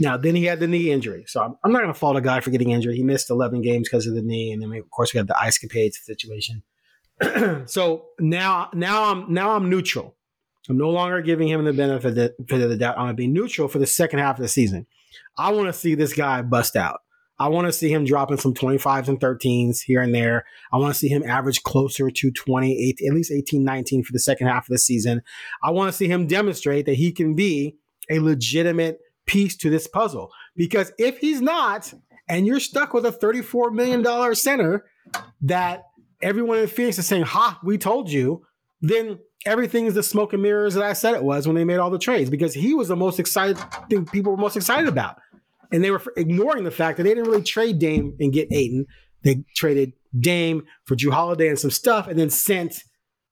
[0.00, 1.24] Now, then he had the knee injury.
[1.26, 2.94] So I'm, I'm not going to fault a guy for getting injured.
[2.94, 4.52] He missed 11 games because of the knee.
[4.52, 6.62] And then, we, of course, we had the ice capades situation.
[7.66, 10.16] so now, now I'm now I'm neutral.
[10.68, 12.96] I'm no longer giving him the benefit of the doubt.
[12.96, 14.86] I'm going to be neutral for the second half of the season.
[15.36, 17.00] I want to see this guy bust out.
[17.38, 20.44] I want to see him dropping some 25s and 13s here and there.
[20.72, 24.18] I want to see him average closer to 20, at least 18, 19 for the
[24.18, 25.22] second half of the season.
[25.62, 27.76] I want to see him demonstrate that he can be
[28.10, 30.32] a legitimate piece to this puzzle.
[30.56, 31.92] Because if he's not,
[32.28, 34.86] and you're stuck with a $34 million center
[35.42, 35.84] that
[36.20, 38.44] everyone in Phoenix is saying, Ha, we told you,
[38.80, 41.78] then everything is the smoke and mirrors that I said it was when they made
[41.78, 43.56] all the trades because he was the most excited
[43.88, 45.18] thing people were most excited about.
[45.70, 48.86] And they were ignoring the fact that they didn't really trade Dame and get Ayton.
[49.22, 52.82] They traded Dame for Jrue Holiday and some stuff and then sent,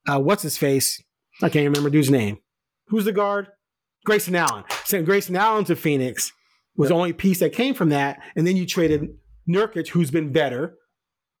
[0.07, 1.01] uh, what's his face?
[1.41, 2.37] I can't remember dude's name.
[2.87, 3.47] Who's the guard?
[4.05, 4.63] Grayson Allen.
[4.85, 6.31] Sent Grayson Allen to Phoenix
[6.75, 6.95] was yep.
[6.95, 8.19] the only piece that came from that.
[8.35, 9.09] And then you traded
[9.49, 10.75] Nurkic, who's been better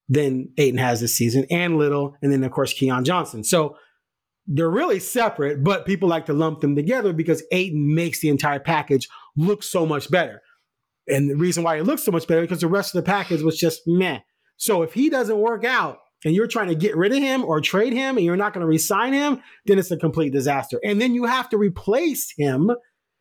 [0.09, 3.43] than Ayton has this season, and Little, and then of course Keon Johnson.
[3.43, 3.75] So
[4.47, 8.59] they're really separate, but people like to lump them together because Ayton makes the entire
[8.59, 10.41] package look so much better.
[11.07, 13.41] And the reason why it looks so much better because the rest of the package
[13.41, 14.19] was just meh.
[14.57, 17.61] So if he doesn't work out, and you're trying to get rid of him or
[17.61, 20.79] trade him and you're not going to resign him, then it's a complete disaster.
[20.83, 22.71] And then you have to replace him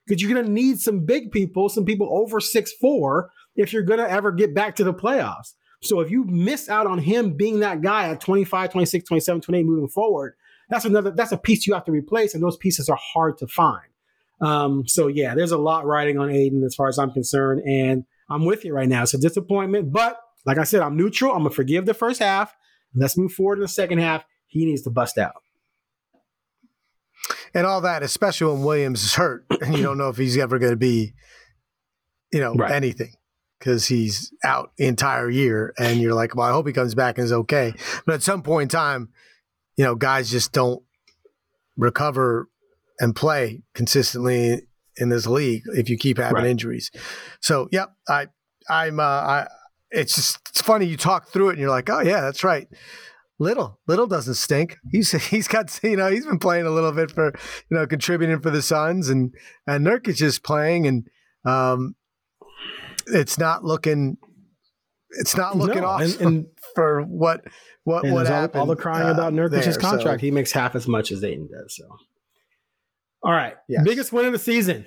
[0.06, 3.82] because you're going to need some big people, some people over six four, if you're
[3.82, 5.54] going to ever get back to the playoffs.
[5.82, 9.64] So if you miss out on him being that guy at 25, 26, 27, 28
[9.64, 10.34] moving forward,
[10.68, 13.46] that's another that's a piece you have to replace, and those pieces are hard to
[13.46, 13.86] find.
[14.40, 18.04] Um, so yeah, there's a lot riding on Ayton as far as I'm concerned, and
[18.28, 19.02] I'm with you right now.
[19.02, 21.32] It's a disappointment, but like I said, I'm neutral.
[21.32, 22.54] I'm gonna forgive the first half.
[22.94, 24.24] Let's move forward in the second half.
[24.46, 25.42] He needs to bust out.
[27.54, 30.58] And all that, especially when Williams is hurt and you don't know if he's ever
[30.58, 31.14] going to be,
[32.32, 32.70] you know, right.
[32.70, 33.12] anything
[33.58, 35.72] because he's out the entire year.
[35.78, 37.72] And you're like, well, I hope he comes back and is okay.
[38.04, 39.08] But at some point in time,
[39.76, 40.82] you know, guys just don't
[41.76, 42.48] recover
[43.00, 44.62] and play consistently
[44.96, 46.46] in this league if you keep having right.
[46.46, 46.90] injuries.
[47.40, 48.28] So, yep, I,
[48.68, 49.46] I'm, uh, I,
[49.90, 52.66] it's just it's funny you talk through it and you're like, oh yeah, that's right.
[53.38, 54.76] Little, little doesn't stink.
[54.90, 57.26] He's he's got you know he's been playing a little bit for
[57.70, 59.32] you know contributing for the Suns and
[59.66, 61.06] and Nurkic is just playing and
[61.44, 61.94] um,
[63.06, 64.16] it's not looking
[65.10, 67.42] it's not looking no, awesome and, and, for what
[67.84, 68.60] what what happened.
[68.60, 70.24] All, all the crying uh, about Nurkic's contract, so.
[70.24, 71.76] he makes half as much as Ayton does.
[71.76, 71.84] So,
[73.26, 73.82] all right, yes.
[73.84, 74.86] biggest win of the season.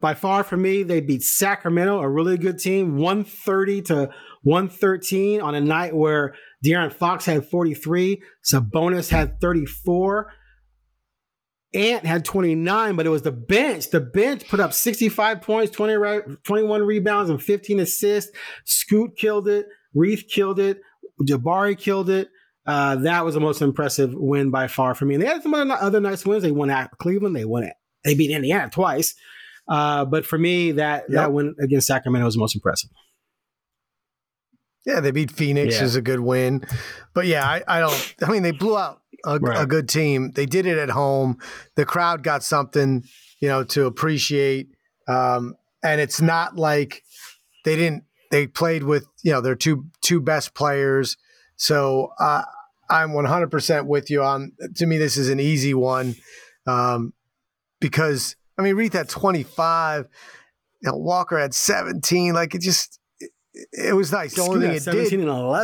[0.00, 4.10] By far for me, they beat Sacramento, a really good team, 130 to
[4.42, 10.32] 113 on a night where De'Aaron Fox had 43, Sabonis had 34.
[11.74, 13.90] Ant had 29, but it was the bench.
[13.90, 18.32] The bench put up 65 points, 20, 21 rebounds, and 15 assists.
[18.64, 19.66] Scoot killed it.
[19.94, 20.80] Reath killed it.
[21.22, 22.28] Jabari killed it.
[22.66, 25.14] Uh, that was the most impressive win by far for me.
[25.14, 26.42] And they had some other nice wins.
[26.42, 27.36] They won at Cleveland.
[27.36, 27.74] They won it.
[28.04, 29.14] They beat Indiana twice.
[29.68, 31.16] Uh, but for me, that yep.
[31.16, 32.90] that win against Sacramento was the most impressive.
[34.86, 35.84] Yeah, they beat Phoenix yeah.
[35.84, 36.62] is a good win,
[37.14, 38.14] but yeah, I, I don't.
[38.22, 39.62] I mean, they blew out a, right.
[39.62, 40.32] a, good team.
[40.32, 41.38] They did it at home.
[41.76, 43.04] The crowd got something,
[43.40, 44.68] you know, to appreciate.
[45.08, 47.02] Um, and it's not like
[47.64, 48.04] they didn't.
[48.30, 51.16] They played with you know their two two best players.
[51.56, 52.42] So uh,
[52.90, 54.52] I'm 100% with you on.
[54.76, 56.16] To me, this is an easy one
[56.66, 57.12] um,
[57.80, 60.08] because I mean, Reath had 25.
[60.82, 62.34] You know, Walker had 17.
[62.34, 63.30] Like it just, it,
[63.72, 64.34] it was nice.
[64.34, 65.10] The only thing it did,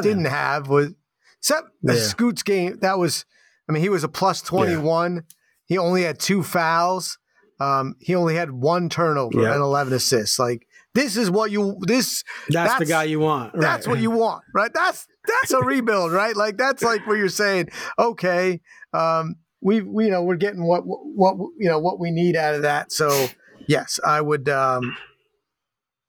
[0.03, 0.93] didn't have was
[1.39, 2.01] except the yeah.
[2.01, 2.79] Scoot's game.
[2.81, 3.25] That was,
[3.69, 5.15] I mean, he was a plus 21.
[5.15, 5.21] Yeah.
[5.67, 7.19] He only had two fouls.
[7.61, 9.53] Um, he only had one turnover yeah.
[9.53, 10.39] and 11 assists.
[10.39, 13.55] Like this is what you this that's, that's the guy you want.
[13.55, 13.61] Right.
[13.61, 14.73] That's what you want, right?
[14.73, 16.37] That's that's a rebuild, right?
[16.37, 18.61] Like that's like where you're saying, okay,
[18.93, 22.55] um, we, we you know we're getting what what you know what we need out
[22.55, 22.93] of that.
[22.93, 23.29] So
[23.67, 24.97] yes, I would um,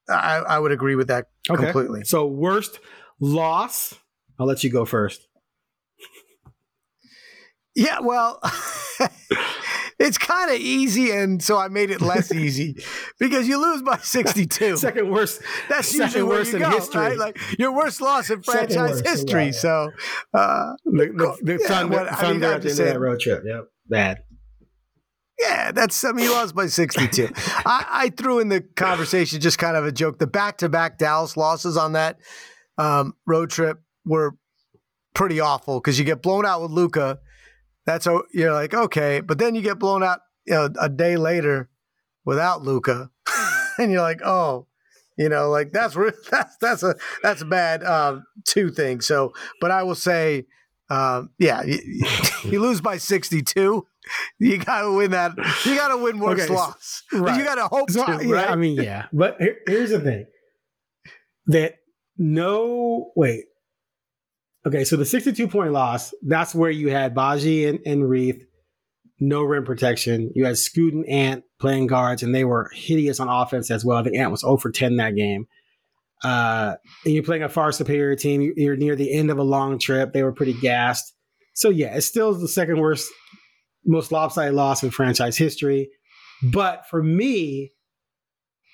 [0.10, 1.63] I, I would agree with that okay.
[1.63, 2.04] completely.
[2.04, 2.80] So worst
[3.19, 3.95] loss.
[4.39, 5.28] I'll let you go first.
[7.76, 8.41] Yeah, well,
[10.02, 12.84] it's kind of easy, and so I made it less easy
[13.20, 14.78] because you lose by 62.
[14.78, 15.42] Second worst.
[15.70, 17.02] That's second usually worst in go, history.
[17.02, 17.18] right?
[17.18, 19.46] Like your worst loss in franchise worst, history.
[19.46, 19.52] yeah.
[19.52, 19.92] So,
[20.34, 23.00] uh, The, the, the Yeah, Thunder, what- I mean, Thunder at the end of that
[23.00, 23.44] road trip.
[23.46, 23.64] Yep.
[23.88, 24.18] Bad.
[25.40, 27.30] yeah, that's I mean, you lost by 62.
[27.36, 30.20] I, I threw in the conversation just kind of a joke.
[30.20, 32.18] The back-to-back Dallas losses on that
[32.78, 34.36] um, road trip were
[35.14, 37.20] pretty awful because you get blown out with Luka.
[37.86, 41.70] That's you're like okay, but then you get blown out you know, a day later
[42.26, 43.10] without Luka,
[43.78, 44.67] and you're like, oh,
[45.17, 45.96] you know, like that's
[46.32, 49.06] that's that's a that's a bad um, two things.
[49.08, 50.46] So, but I will say,
[50.89, 51.80] um, yeah, you,
[52.44, 53.86] you lose by 62.
[54.39, 55.34] You got to win that.
[55.63, 57.04] You got to win worse Okay, loss.
[57.13, 57.38] right.
[57.38, 58.50] You got to hope So, to, yeah, right?
[58.50, 59.06] I mean, yeah.
[59.13, 60.26] But here, here's the thing
[61.48, 61.76] that
[62.17, 63.46] no, wait.
[64.65, 68.43] Okay, so the 62 point loss, that's where you had Badji and, and Reath,
[69.19, 70.32] no rim protection.
[70.36, 74.04] You had Scoot and Ant playing guards, and they were hideous on offense as well.
[74.04, 75.47] Think Ant was 0 for 10 that game.
[76.24, 78.54] Uh, and you're playing a far superior team.
[78.56, 80.13] You're near the end of a long trip.
[80.13, 81.13] They were pretty gassed.
[81.56, 83.12] So, yeah, it's still the second worst,
[83.86, 85.89] most lopsided loss in franchise history.
[86.43, 87.71] But for me,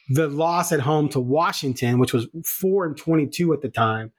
[0.10, 4.12] the loss at home to Washington, which was four and twenty-two at the time,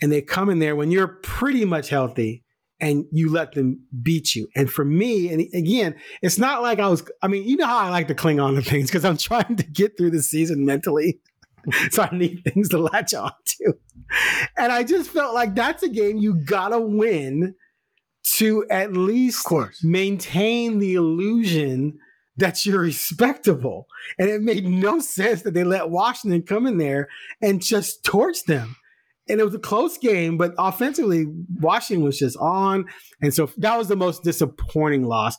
[0.00, 2.44] and they come in there when you're pretty much healthy
[2.80, 4.48] and you let them beat you.
[4.54, 7.08] And for me, and again, it's not like I was.
[7.22, 9.56] I mean, you know how I like to cling on to things because I'm trying
[9.56, 11.20] to get through the season mentally,
[11.90, 13.74] so I need things to latch on to.
[14.56, 17.54] And I just felt like that's a game you gotta win
[18.24, 19.46] to at least
[19.82, 21.98] maintain the illusion
[22.36, 23.86] that you're respectable.
[24.18, 27.08] And it made no sense that they let Washington come in there
[27.42, 28.76] and just torch them.
[29.28, 31.26] And it was a close game, but offensively,
[31.60, 32.86] Washington was just on.
[33.20, 35.36] And so that was the most disappointing loss.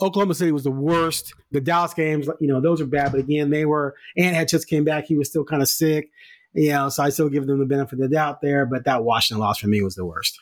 [0.00, 1.32] Oklahoma City was the worst.
[1.50, 3.12] The Dallas games, you know, those are bad.
[3.12, 5.06] But again, they were, Ant had just came back.
[5.06, 6.10] He was still kind of sick.
[6.54, 8.66] You know, so I still give them the benefit of the doubt there.
[8.66, 10.38] But that Washington loss for me was the worst.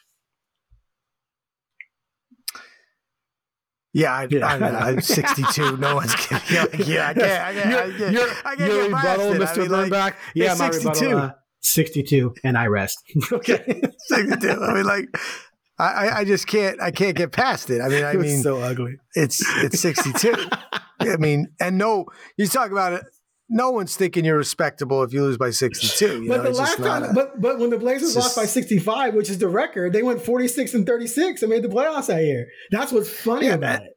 [3.93, 4.47] Yeah, I, Yeah.
[4.47, 4.91] I.
[4.91, 5.77] I'm 62.
[5.77, 6.43] No one's kidding.
[6.51, 7.27] Yeah, yeah, I can't.
[7.27, 7.75] I can't.
[7.75, 9.43] I can't, your, I can't your get rebuttal, it.
[9.43, 9.69] I Mr.
[9.69, 11.07] mean, like, yeah, my 62.
[11.07, 11.19] rebuttal.
[11.19, 12.99] Uh, 62, and I rest.
[13.33, 13.83] okay.
[14.09, 14.51] 62.
[14.51, 15.07] I mean, like,
[15.79, 16.81] I, I- I just can't.
[16.81, 17.81] I can't get past it.
[17.81, 18.97] I mean, I it was mean, so ugly.
[19.15, 20.35] it's it's 62.
[21.01, 23.03] I mean, and no, you talk about it.
[23.53, 26.23] No one's thinking you're respectable if you lose by 62.
[26.23, 28.37] You But know, the last time, a- but but when the Blazers it's lost just-
[28.37, 32.07] by 65, which is the record, they went 46 and 36 and made the playoffs
[32.07, 32.47] that year.
[32.71, 33.89] That's what's funny Yeah, about man.
[33.89, 33.93] it.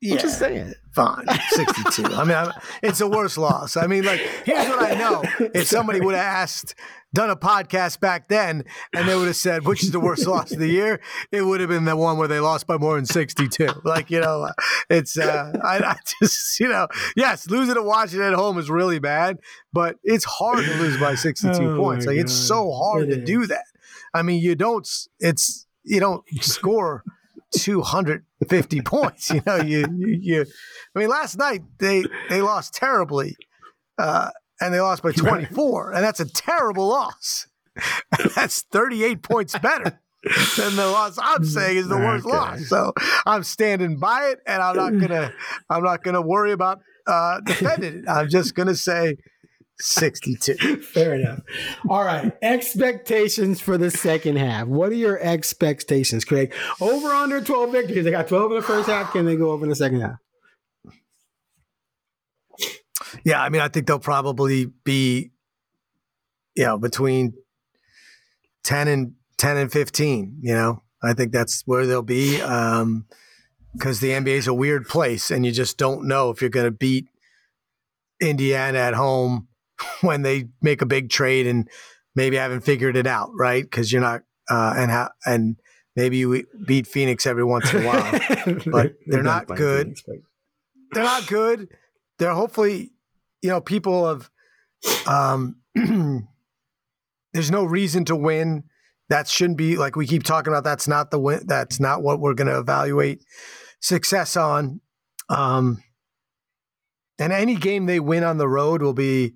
[0.00, 0.74] yeah, I'm just saying.
[0.92, 2.04] Fine, 62.
[2.06, 3.76] I mean, I'm, it's a worse loss.
[3.76, 5.22] I mean, like, here's what I know:
[5.54, 6.74] if somebody would have asked,
[7.14, 10.52] done a podcast back then, and they would have said, "Which is the worst loss
[10.52, 11.00] of the year?"
[11.32, 13.68] It would have been the one where they lost by more than 62.
[13.84, 14.48] Like, you know,
[14.88, 18.98] it's uh, I, I just, you know, yes, losing to Washington at home is really
[18.98, 19.38] bad,
[19.72, 22.06] but it's hard to lose by 62 Oh, points.
[22.06, 23.26] Like, it's so hard It to is.
[23.26, 23.64] do that.
[24.14, 24.88] I mean, you don't.
[25.20, 27.04] It's you don't score
[27.52, 29.30] 250 points.
[29.30, 30.44] You know, you, you, you
[30.94, 33.36] I mean, last night they they lost terribly,
[33.98, 37.46] uh, and they lost by 24, and that's a terrible loss.
[38.34, 40.00] that's 38 points better
[40.56, 42.36] than the loss I'm saying is the worst Okay.
[42.36, 42.68] loss.
[42.68, 42.92] So
[43.26, 45.32] I'm standing by it, and I'm not gonna
[45.70, 48.04] I'm not gonna worry about uh, defending it.
[48.08, 49.16] I'm just gonna say
[49.80, 50.82] 62.
[50.82, 51.40] Fair enough.
[51.88, 52.32] All right.
[52.42, 54.66] Expectations for the second half.
[54.66, 56.52] What are your expectations, Craig?
[56.80, 58.04] Over under 12 victories.
[58.04, 59.12] They got 12 in the first half.
[59.12, 60.16] Can they go over in the second half?
[63.24, 65.32] Yeah, I mean, I think they'll probably be,
[66.54, 67.34] you know, between
[68.62, 70.38] ten and ten and fifteen.
[70.40, 72.40] You know, I think that's where they'll be.
[72.40, 73.06] Um,
[73.72, 76.66] because the NBA is a weird place, and you just don't know if you're going
[76.66, 77.06] to beat
[78.20, 79.48] Indiana at home
[80.00, 81.68] when they make a big trade and
[82.14, 83.62] maybe haven't figured it out, right?
[83.62, 85.56] Because you're not, uh, and how, and
[85.96, 88.20] maybe you beat Phoenix every once in a while.
[88.70, 89.86] But they're not done playing good.
[89.86, 90.16] Phoenix, but-
[90.92, 91.68] they're not good.
[92.18, 92.92] They're hopefully,
[93.42, 94.30] you know, people have.
[95.06, 95.56] Um,
[97.32, 98.64] there's no reason to win.
[99.08, 100.64] That shouldn't be like we keep talking about.
[100.64, 101.42] That's not the win.
[101.46, 103.22] That's not what we're going to evaluate
[103.80, 104.80] success on.
[105.28, 105.82] Um,
[107.18, 109.34] and any game they win on the road will be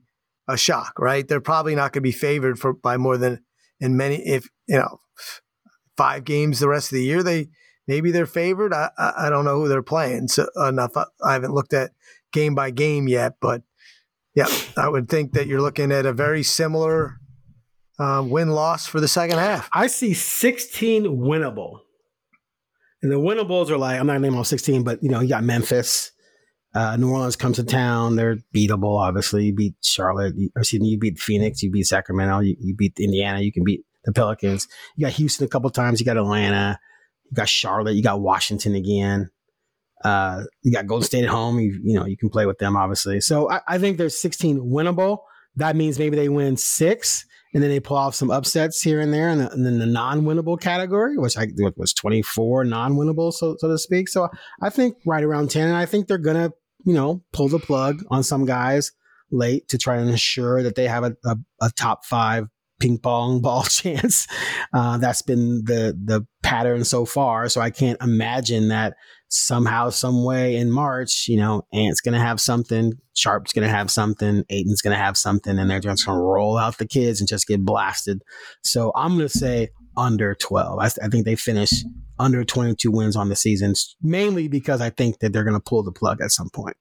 [0.48, 1.26] a shock, right?
[1.26, 3.44] They're probably not going to be favored for by more than
[3.80, 4.16] in many.
[4.16, 5.00] If you know,
[5.96, 7.48] five games the rest of the year, they
[7.86, 8.72] maybe they're favored.
[8.72, 10.96] I I, I don't know who they're playing so enough.
[10.96, 11.92] I, I haven't looked at
[12.32, 13.62] game by game yet, but
[14.34, 17.20] yeah, I would think that you're looking at a very similar
[17.98, 19.68] uh, win loss for the second half.
[19.72, 21.80] I see 16 winnable.
[23.02, 25.44] And the winnables are like I'm not naming all 16, but you know you got
[25.44, 26.10] Memphis.
[26.74, 28.16] Uh, New Orleans comes to town.
[28.16, 29.46] They're beatable, obviously.
[29.46, 30.34] You beat Charlotte.
[30.36, 31.62] You, excuse me, you beat Phoenix.
[31.62, 32.40] You beat Sacramento.
[32.40, 33.40] You, you beat Indiana.
[33.40, 34.66] You can beat the Pelicans.
[34.96, 36.00] You got Houston a couple times.
[36.00, 36.78] You got Atlanta.
[37.30, 37.94] You got Charlotte.
[37.94, 39.30] You got Washington again.
[40.04, 41.58] Uh, you got Golden State at home.
[41.60, 43.20] You, you know you can play with them, obviously.
[43.20, 45.18] So I, I think there's 16 winnable.
[45.56, 49.14] That means maybe they win six and then they pull off some upsets here and
[49.14, 51.46] there, and, the, and then the non-winnable category, which I
[51.76, 54.08] was 24 non-winnable, so so to speak.
[54.08, 54.28] So
[54.60, 56.50] I think right around 10, and I think they're gonna,
[56.84, 58.92] you know, pull the plug on some guys
[59.30, 62.46] late to try and ensure that they have a, a, a top five
[62.80, 64.26] ping pong ball chance.
[64.72, 67.48] Uh, that's been the the pattern so far.
[67.48, 68.94] So I can't imagine that
[69.28, 74.44] somehow, some way in March, you know, Ant's to have something, Sharpe's to have something,
[74.48, 77.64] Ayton's to have something, and they're just to roll out the kids and just get
[77.64, 78.22] blasted.
[78.62, 80.78] So I'm to say under 12.
[80.78, 81.70] I, I, think they finish
[82.18, 85.82] under 22 wins on the season, mainly because I think that they're going to pull
[85.82, 86.76] the plug at some point.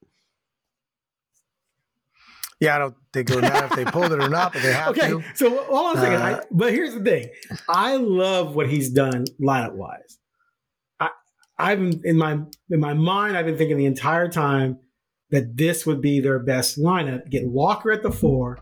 [2.60, 4.72] Yeah, I don't think it would matter if they pulled it or not, but they
[4.72, 5.16] have okay, to.
[5.16, 6.22] Okay, so hold on a second.
[6.22, 7.30] Uh, I, but here's the thing:
[7.68, 10.20] I love what he's done lineup wise.
[11.58, 12.40] I've been in my
[12.70, 14.80] in my mind, I've been thinking the entire time
[15.30, 17.30] that this would be their best lineup.
[17.30, 18.60] Get Walker at the four,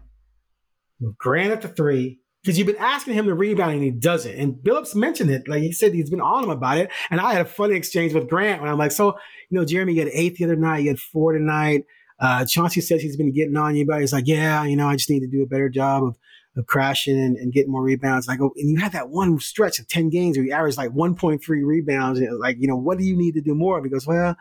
[1.17, 4.35] Grant at the three, because you've been asking him to rebound and he doesn't.
[4.35, 6.89] And Billups mentioned it, like he said, he's been on him about it.
[7.09, 9.17] And I had a funny exchange with Grant when I'm like, so
[9.49, 11.85] you know, Jerami, you had eight the other night, you had four tonight.
[12.19, 14.95] Uh, Chauncey says he's been getting on you, but he's like, yeah, you know, I
[14.95, 16.17] just need to do a better job of
[16.57, 18.27] of crashing and, and, getting more rebounds.
[18.27, 20.89] Like, oh, and you had that one stretch of 10 games where you averaged like
[20.91, 22.19] 1.3 rebounds.
[22.19, 23.81] And like, you know, what do you need to do more?
[23.81, 24.35] Because, he goes, well,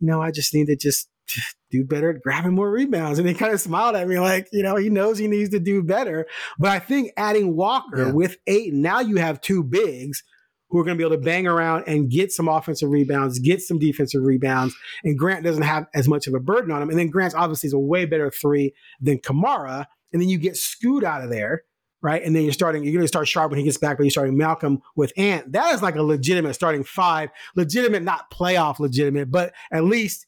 [0.00, 1.08] you know, I just need to just
[1.70, 3.18] do better at grabbing more rebounds.
[3.18, 5.60] And he kind of smiled at me like, you know, he knows he needs to
[5.60, 6.26] do better.
[6.58, 8.12] But I think adding Walker yeah.
[8.12, 10.22] with eight, now you have two bigs
[10.68, 13.62] who are going to be able to bang around and get some offensive rebounds, get
[13.62, 14.74] some defensive rebounds.
[15.04, 16.90] And Grant doesn't have as much of a burden on him.
[16.90, 20.56] And then Grant's obviously is a way better three than Camara and then you get
[20.56, 21.64] Scoot out of there,
[22.00, 22.22] right?
[22.22, 24.10] And then you're starting, you're going to start Sharpe when he gets back, but you're
[24.12, 25.52] starting Malcolm with Ant.
[25.52, 30.26] That is like a legitimate starting five, legitimate, not playoff legitimate, but at least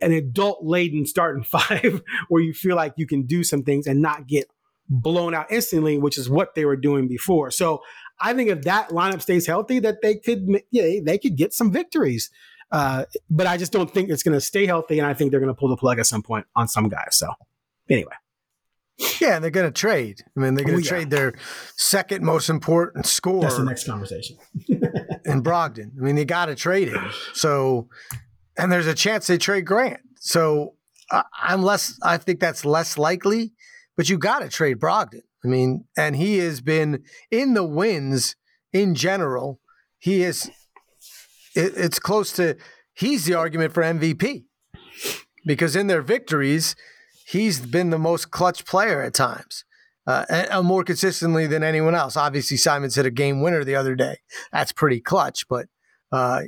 [0.00, 4.02] an adult laden starting five where you feel like you can do some things and
[4.02, 4.48] not get
[4.88, 7.52] blown out instantly, which is what they were doing before.
[7.52, 7.82] So
[8.20, 11.70] I think if that lineup stays healthy, that they could, yeah, they could get some
[11.70, 12.30] victories.
[12.72, 15.40] Uh, but I just don't think it's going to stay healthy, and I think they're
[15.40, 17.16] going to pull the plug at some point on some guys.
[17.16, 17.32] So
[17.88, 18.12] anyway.
[19.20, 20.22] Yeah, and they're going to trade.
[20.36, 20.88] I mean, they're going to oh, yeah.
[20.88, 21.34] trade their
[21.76, 23.42] second most important score.
[23.42, 24.38] That's the next conversation.
[24.68, 25.92] in Brogdon.
[25.98, 27.10] I mean, they got to trade him.
[27.32, 27.88] So,
[28.56, 30.00] and there's a chance they trade Grant.
[30.18, 30.74] So,
[31.10, 31.98] uh, I'm less.
[32.02, 33.52] I think that's less likely.
[33.96, 35.22] But you got to trade Brogdon.
[35.44, 38.36] I mean, and he has been in the wins
[38.72, 39.60] in general.
[39.98, 40.50] He is.
[41.54, 42.56] It, it's close to.
[42.94, 44.44] He's the argument for MVP
[45.46, 46.74] because in their victories
[47.28, 49.64] he's been the most clutch player at times.
[50.06, 52.16] Uh, and, and more consistently than anyone else.
[52.16, 54.16] Obviously, Simons hit a game winner the other day.
[54.50, 55.46] That's pretty clutch.
[55.48, 55.66] But
[56.10, 56.44] uh,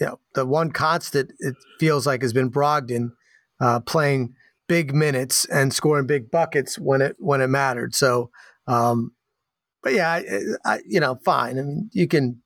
[0.00, 3.12] you know, the one constant it feels like has been Brogdon
[3.60, 4.34] uh, playing
[4.66, 7.94] big minutes and scoring big buckets when it when it mattered.
[7.94, 8.30] So,
[8.66, 9.12] um,
[9.84, 10.24] but yeah, I,
[10.64, 11.60] I, you know, fine.
[11.60, 12.42] I mean, you can.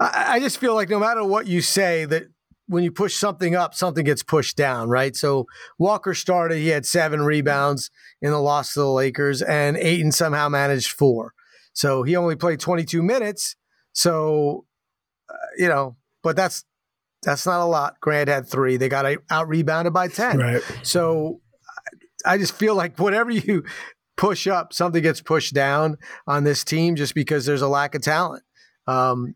[0.00, 2.24] I just feel like no matter what you say, that
[2.66, 5.14] when you push something up, something gets pushed down, right?
[5.14, 5.46] So
[5.78, 7.90] Walker started, he had seven rebounds
[8.22, 11.34] in the loss to the Lakers, and Ayton somehow managed four.
[11.72, 13.56] So he only played 22 minutes.
[13.92, 14.64] So,
[15.28, 16.64] uh, you know, but that's
[17.22, 18.00] that's not a lot.
[18.00, 18.76] Grant had three.
[18.76, 20.38] They got out rebounded by 10.
[20.38, 20.62] Right.
[20.82, 21.40] So
[22.24, 23.64] I just feel like whatever you
[24.16, 25.96] push up, something gets pushed down
[26.26, 28.42] on this team just because there's a lack of talent.
[28.86, 29.34] Um,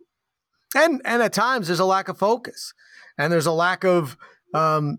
[0.74, 2.74] and and at times there's a lack of focus
[3.18, 4.16] and there's a lack of,
[4.54, 4.98] um,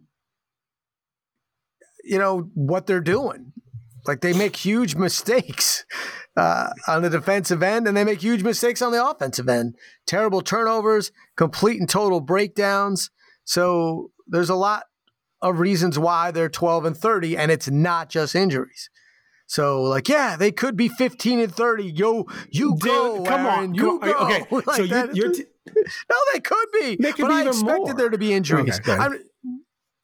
[2.04, 3.54] you know, what they're doing.
[4.06, 5.86] Like they make huge mistakes
[6.38, 9.76] uh, on the defensive end, and they make huge mistakes on the offensive end.
[10.06, 13.10] Terrible turnovers, complete and total breakdowns.
[13.44, 14.84] So there's a lot
[15.42, 18.90] of reasons why they're 12 and 30, and it's not just injuries.
[19.48, 21.86] So like, yeah, they could be 15 and 30.
[21.86, 24.14] Yo, you Dude, go, come Aaron, on, you go.
[24.26, 26.98] Okay, like so you, you're t- no, they could be.
[27.00, 27.94] They could but be I expected more.
[27.94, 28.80] there to be injuries.
[28.80, 29.18] Okay,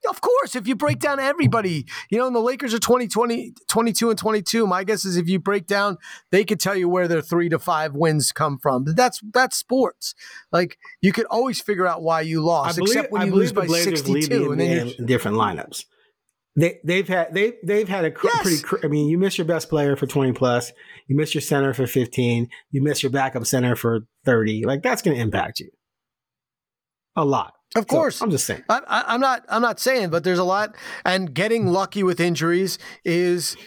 [0.10, 3.54] of course, if you break down everybody, you know, and the Lakers are 20, 20,
[3.68, 4.68] 22 and 22.
[4.68, 5.98] My guess is if you break down,
[6.32, 8.86] they could tell you where their three to five wins come from.
[8.86, 10.14] That's that's sports.
[10.52, 13.68] Like you could always figure out why you lost, believe, except when you lose by
[13.68, 15.86] 62 and then in different lineups.
[16.58, 18.62] They they've had they they've had a cr- yes.
[18.64, 18.86] pretty.
[18.86, 20.72] I mean, you miss your best player for twenty plus.
[21.08, 22.48] You miss your center for fifteen.
[22.72, 24.66] You miss your backup center for thirty.
[24.66, 25.70] Like that's going to impact you.
[27.16, 27.54] a lot.
[27.76, 28.64] Of course, so I'm just saying.
[28.70, 29.44] I, am not.
[29.50, 33.58] I'm not saying, but there's a lot, and getting lucky with injuries is,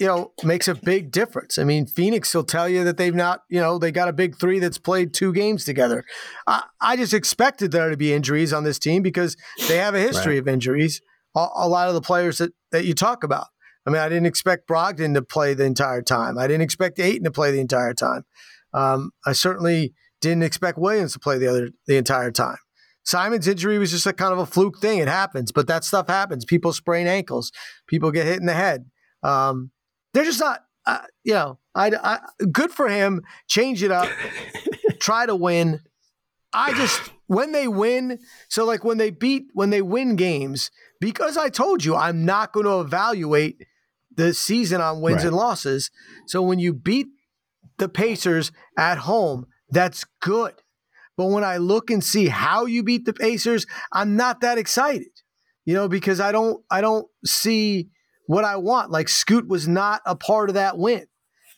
[0.00, 1.58] you know, makes a big difference.
[1.58, 4.38] I mean, Phoenix will tell you that they've not, you know, they got a big
[4.38, 6.04] three that's played two games together.
[6.46, 9.36] I, I just expected there to be injuries on this team because
[9.68, 10.40] they have a history right.
[10.40, 11.02] of injuries.
[11.38, 13.46] A, a lot of the players that that you talk about.
[13.86, 16.36] I mean, I didn't expect Brogdon to play the entire time.
[16.36, 18.24] I didn't expect Ayton to play the entire time.
[18.74, 22.58] Um, I certainly didn't expect Williams to play the other the entire time.
[23.04, 24.98] Simons' injury was just a kind of a fluke thing.
[24.98, 26.44] It happens, but that stuff happens.
[26.44, 27.50] People sprain ankles.
[27.86, 28.84] People get hit in the head.
[29.22, 29.70] Um,
[30.12, 32.18] they're just not, uh, you know, I, I,
[32.52, 33.22] good for him.
[33.46, 34.10] Change it up.
[35.00, 35.80] try to win.
[36.52, 38.18] I just, when they win,
[38.48, 40.70] so like when they beat, when they win games,
[41.00, 43.64] because I told you I'm not going to evaluate
[44.14, 45.26] the season on wins right.
[45.26, 45.90] and losses.
[46.26, 47.06] So when you beat
[47.78, 50.54] the Pacers at home, that's good.
[51.16, 55.08] But when I look and see how you beat the Pacers, I'm not that excited.
[55.64, 57.90] You know, because I don't I don't see
[58.26, 58.90] what I want.
[58.90, 61.06] Like Scoot was not a part of that win.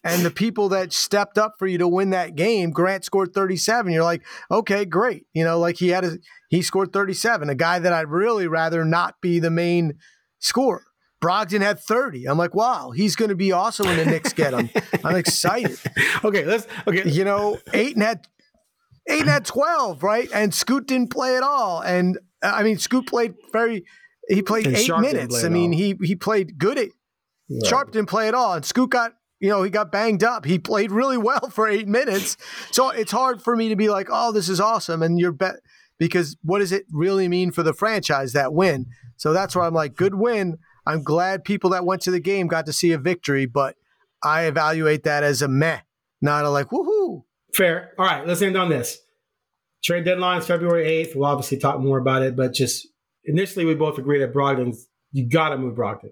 [0.02, 3.92] And the people that stepped up for you to win that game, Grant scored 37.
[3.92, 5.26] You're like, okay, great.
[5.34, 8.84] You know, like he had a he scored 37, a guy that I'd really rather
[8.84, 9.94] not be the main
[10.38, 10.84] scorer.
[11.22, 12.24] Brogdon had 30.
[12.26, 14.70] I'm like, wow, he's going to be awesome when the Knicks get him.
[15.04, 15.78] I'm excited.
[16.24, 17.08] okay, let's okay.
[17.08, 18.26] You know, Ayton had
[19.08, 20.28] Ayton had 12, right?
[20.32, 21.80] And Scoot didn't play at all.
[21.80, 23.84] And uh, I mean, Scoot played very,
[24.28, 25.44] he played and eight Sharpe minutes.
[25.44, 26.78] I mean, he he played good.
[26.78, 26.88] At,
[27.50, 27.66] right.
[27.66, 28.54] Sharpe didn't play at all.
[28.54, 30.44] And Scoot got, you know, he got banged up.
[30.44, 32.36] He played really well for eight minutes.
[32.70, 35.02] So it's hard for me to be like, oh, this is awesome.
[35.02, 35.56] And you're bet
[35.98, 38.86] because what does it really mean for the franchise that win?
[39.16, 40.58] So that's why I'm like, good win.
[40.86, 43.76] I'm glad people that went to the game got to see a victory, but
[44.22, 45.80] I evaluate that as a meh,
[46.20, 47.24] not a like, woohoo.
[47.54, 47.92] Fair.
[47.98, 48.98] All right, let's end on this.
[49.82, 51.16] Trade deadline is February 8th.
[51.16, 52.86] We'll obviously talk more about it, but just
[53.24, 56.10] initially we both agree that Brogdon's, you got to move Brogdon.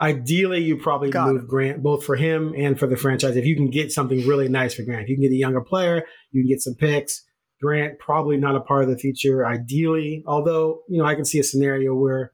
[0.00, 3.36] Ideally, you probably got move Grant, both for him and for the franchise.
[3.36, 5.60] If you can get something really nice for Grant, if you can get a younger
[5.60, 7.24] player, you can get some picks.
[7.62, 10.24] Grant, probably not a part of the future, ideally.
[10.26, 12.32] Although, you know, I can see a scenario where,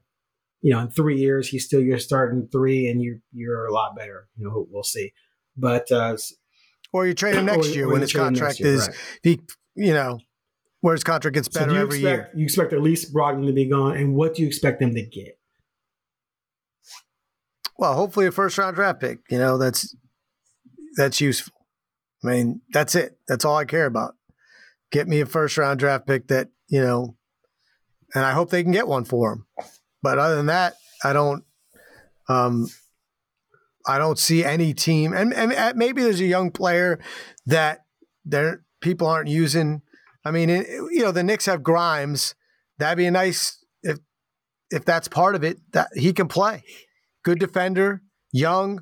[0.61, 3.97] you know, in three years, he's still your starting three and you, you're a lot
[3.97, 4.29] better.
[4.37, 5.11] You know, we'll see.
[5.57, 6.15] But uh,
[6.93, 8.97] or you trade him next year when his contract year, is right.
[9.23, 9.41] he
[9.75, 10.19] you know
[10.81, 12.39] where his contract gets better so every expect, year.
[12.39, 15.01] You expect at least Brogdon to be gone, and what do you expect them to
[15.01, 15.36] get?
[17.77, 19.19] Well, hopefully a first round draft pick.
[19.29, 19.95] You know that's
[20.95, 21.53] that's useful.
[22.23, 23.17] I mean, that's it.
[23.27, 24.15] That's all I care about.
[24.91, 27.15] Get me a first round draft pick that you know,
[28.13, 29.45] and I hope they can get one for him.
[30.01, 31.43] But other than that, I don't.
[32.29, 32.67] Um,
[33.87, 36.99] I don't see any team, and, and maybe there's a young player
[37.45, 37.85] that
[38.25, 39.81] there people aren't using.
[40.25, 42.35] I mean, it, you know, the Knicks have Grimes.
[42.79, 43.99] That'd be a nice if
[44.69, 45.59] if that's part of it.
[45.71, 46.63] That he can play,
[47.27, 48.01] good defender,
[48.31, 48.79] young,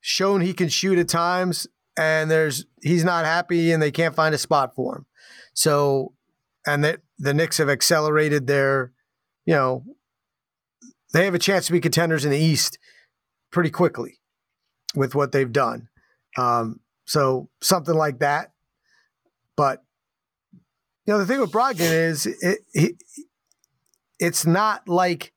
[0.00, 1.66] shown he can shoot at times,
[1.98, 5.06] and there's he's not happy, and they can't find a spot for him.
[5.52, 6.12] So,
[6.64, 8.92] and that the Knicks have accelerated their,
[9.46, 9.84] you know,
[11.12, 12.78] they have a chance to be contenders in the East
[13.50, 14.20] pretty quickly
[14.94, 15.88] with what they've done.
[16.38, 18.52] Um, so something like that.
[19.56, 19.82] But
[21.04, 23.02] you know, the thing with Brogdon is it, it,
[24.20, 25.32] it's not like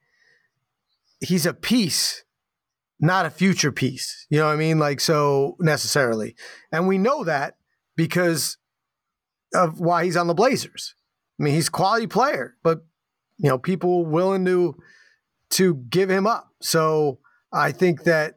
[1.20, 2.24] he's a piece,
[3.00, 4.26] not a future piece.
[4.30, 4.80] You know what I mean?
[4.80, 6.36] Like so necessarily,
[6.72, 7.56] and we know that
[7.96, 8.58] because
[9.54, 10.96] of why he's on the Blazers.
[11.40, 12.86] I mean, he's a quality player, but
[13.38, 14.76] you know, people willing to
[15.52, 16.50] to give him up.
[16.62, 17.20] So
[17.52, 18.36] I think that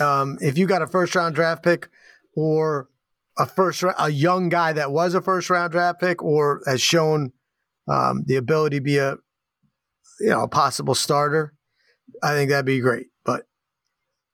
[0.00, 1.88] um, if you got a first round draft pick
[2.36, 2.88] or
[3.38, 7.32] a first a young guy that was a first round draft pick or has shown
[7.88, 9.16] um, the ability to be a
[10.20, 11.54] you know a possible starter,
[12.22, 13.06] I think that'd be great.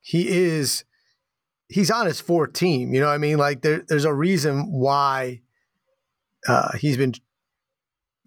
[0.01, 0.85] He is
[1.69, 2.93] he's on his fourth team.
[2.93, 3.39] You know what I mean?
[3.39, 5.43] Like there, there's a reason why
[6.47, 7.15] uh, he's been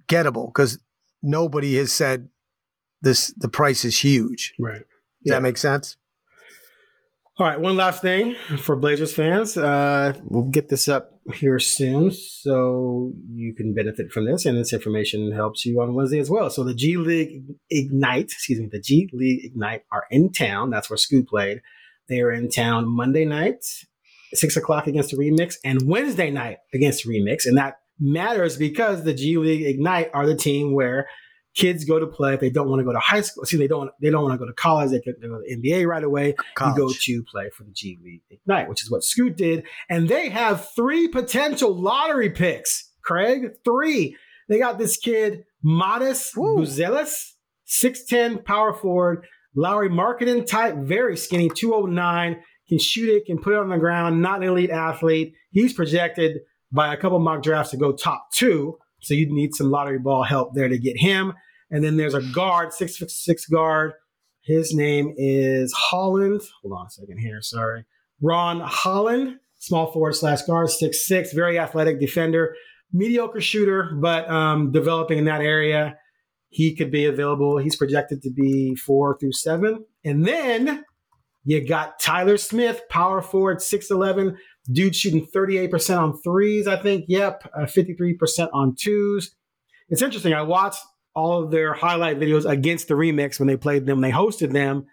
[0.07, 0.79] gettable because
[1.21, 2.29] nobody has said
[3.01, 4.53] this the price is huge.
[4.59, 4.79] Right.
[4.79, 4.85] Does
[5.25, 5.33] yeah.
[5.35, 5.97] that make sense?
[7.39, 9.57] All right, one last thing for Blazers fans.
[9.57, 14.71] Uh, we'll get this up here soon so you can benefit from this, and this
[14.71, 16.51] information helps you on Wednesday as well.
[16.51, 20.69] So the G League Ignite, excuse me, the G League Ignite are in town.
[20.69, 21.61] That's where Scoot played.
[22.07, 23.65] They are in town Monday night,
[24.35, 29.05] six o'clock against the Remix, and Wednesday night against the Remix, and that matters because
[29.05, 31.07] the G League Ignite are the team where
[31.53, 33.45] kids go to play if they don't want to go to high school.
[33.45, 34.91] See, they don't they don't want to go to college.
[34.91, 36.35] They go to the NBA right away.
[36.55, 36.77] College.
[36.77, 40.09] You go to play for the G League Ignite, which is what Scoot did, and
[40.09, 42.91] they have three potential lottery picks.
[43.01, 44.15] Craig, three.
[44.49, 47.31] They got this kid, Matas Buzelis,
[47.67, 49.25] 6'10 power forward,
[49.55, 54.21] Lauri Markkanen type, very skinny, 209, can shoot it, can put it on the ground,
[54.21, 55.33] not an elite athlete.
[55.51, 56.41] He's projected
[56.71, 58.77] by a couple mock drafts to go top two.
[59.03, 61.33] So you'd need some lottery ball help there to get him.
[61.69, 63.93] And then there's a guard, six six guard.
[64.41, 66.41] His name is Holland.
[66.61, 67.41] Hold on a second here.
[67.41, 67.85] Sorry.
[68.21, 72.55] Ron Holland, small forward slash guard, six six, very athletic defender,
[72.91, 75.97] mediocre shooter, but um, developing in that area.
[76.49, 77.57] He could be available.
[77.57, 79.85] He's projected to be four through seven.
[80.05, 80.85] And then
[81.43, 84.37] you got Tyler Smith, power forward, 6'11,
[84.71, 87.05] dude shooting 38% on threes, I think.
[87.07, 89.35] Yep, uh, 53% on twos.
[89.89, 90.33] It's interesting.
[90.33, 90.79] I watched
[91.15, 94.85] all of their highlight videos against the remix when they played them, they hosted them.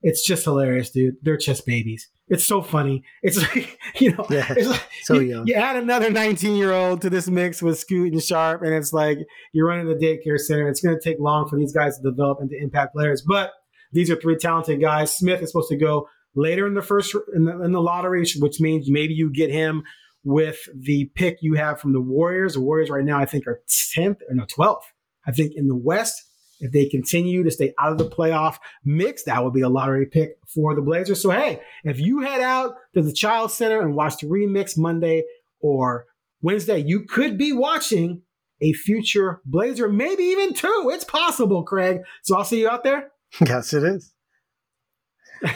[0.00, 1.16] It's just hilarious, dude.
[1.22, 2.08] They're just babies.
[2.28, 3.02] It's so funny.
[3.22, 5.46] It's like, you know, Yeah, it's like, so you, young.
[5.48, 8.92] you add another 19 year old to this mix with Scoot and Sharpe, and it's
[8.92, 9.18] like
[9.52, 10.68] you're running a daycare center.
[10.68, 13.50] It's going to take long for these guys to develop into impact players, but
[13.92, 15.16] these are three talented guys.
[15.16, 18.60] Smith is supposed to go later in the first in the, in the lottery, which
[18.60, 19.82] means maybe you get him
[20.24, 22.54] with the pick you have from the Warriors.
[22.54, 23.62] The Warriors right now, I think, are
[23.96, 24.82] 10th or no 12th.
[25.26, 26.24] I think in the West,
[26.60, 30.06] if they continue to stay out of the playoff mix, that would be a lottery
[30.06, 31.22] pick for the Blazers.
[31.22, 35.24] So hey, if you head out to the Chiles Center and watch the remix Monday
[35.60, 36.06] or
[36.42, 38.22] Wednesday, you could be watching
[38.60, 40.90] a future Blazer, maybe even two.
[40.92, 42.00] It's possible, Craig.
[42.22, 43.12] So I'll see you out there.
[43.46, 44.12] Yes, it is.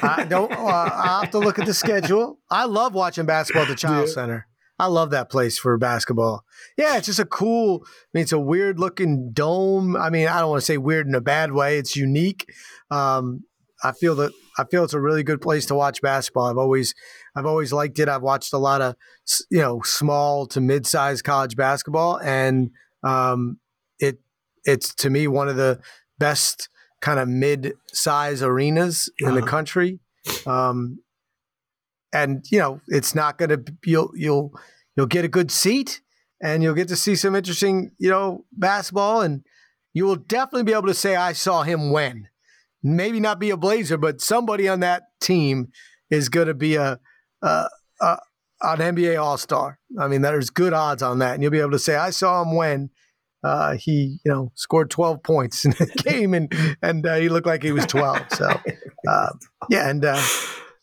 [0.02, 0.52] I don't.
[0.62, 2.38] Uh, I have to look at the schedule.
[2.50, 4.14] I love watching basketball at the Chiles Yeah.
[4.14, 4.46] Center.
[4.78, 6.44] I love that place for basketball.
[6.76, 7.82] Yeah, it's just a cool.
[7.84, 9.96] I mean, it's a weird looking dome.
[9.96, 11.78] I mean, I don't want to say weird in a bad way.
[11.78, 12.46] It's unique.
[12.90, 13.44] Um,
[13.84, 16.46] I feel that I feel it's a really good place to watch basketball.
[16.46, 16.94] I've always
[17.36, 18.08] I've always liked it.
[18.08, 18.94] I've watched a lot of
[19.50, 22.70] you know small to mid sized college basketball, and
[23.02, 23.58] um,
[23.98, 24.20] it
[24.64, 25.80] it's to me one of the
[26.18, 26.68] best
[27.02, 29.46] kind of mid size arenas in the Uh-huh.
[29.46, 29.98] country.
[30.46, 31.00] Um,
[32.12, 34.52] and you know it's not going to you'll you'll
[34.96, 36.00] you'll get a good seat
[36.42, 39.42] and you'll get to see some interesting you know basketball and
[39.94, 42.28] you will definitely be able to say I saw him when
[42.82, 45.68] maybe not be a Blazer but somebody on that team
[46.10, 47.00] is going to be a,
[47.42, 47.68] a,
[48.00, 48.18] a
[48.64, 49.78] an NBA All Star.
[49.98, 52.42] I mean there's good odds on that and you'll be able to say I saw
[52.42, 52.90] him when.
[53.44, 57.46] Uh, he, you know, scored 12 points in the game, and and uh, he looked
[57.46, 58.26] like he was 12.
[58.32, 58.46] So,
[59.08, 59.32] uh,
[59.68, 60.22] yeah, and uh,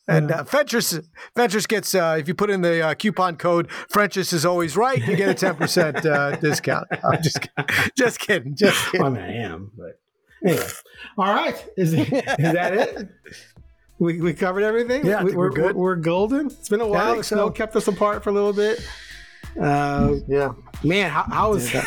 [0.10, 1.00] and uh, Fentress,
[1.36, 4.98] Fentress gets uh, if you put in the uh, coupon code Frenchess is always right,
[5.06, 6.88] you get a ten percent uh, discount.
[7.04, 7.48] I'm just
[7.96, 10.00] just kidding, just Well, I mean, I am, but
[10.44, 10.68] anyway.
[11.18, 11.70] All right.
[11.78, 13.10] Is, is that it?
[14.00, 15.06] We, we covered everything?
[15.06, 15.76] Yeah, we, think we're good.
[15.76, 16.48] We're, golden.
[16.48, 17.14] It's been a while.
[17.14, 17.52] think Snow so.
[17.52, 18.80] kept us apart for a little bit.
[19.60, 21.86] Uh, Yeah, man, how, how was Yeah,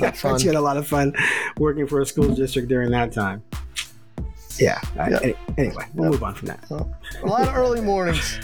[0.00, 0.16] that?
[0.18, 0.40] fun.
[0.40, 1.12] You had a lot of fun
[1.58, 3.42] working for a school district during that time.
[4.58, 4.80] Yeah.
[4.98, 6.64] Any- anyway, we'll move on from that.
[6.70, 8.40] a lot of early mornings,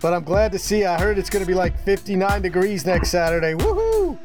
[0.00, 0.84] but I'm glad to see.
[0.84, 3.54] I heard it's going to be like 59 degrees next Saturday.
[3.54, 4.16] Woohoo!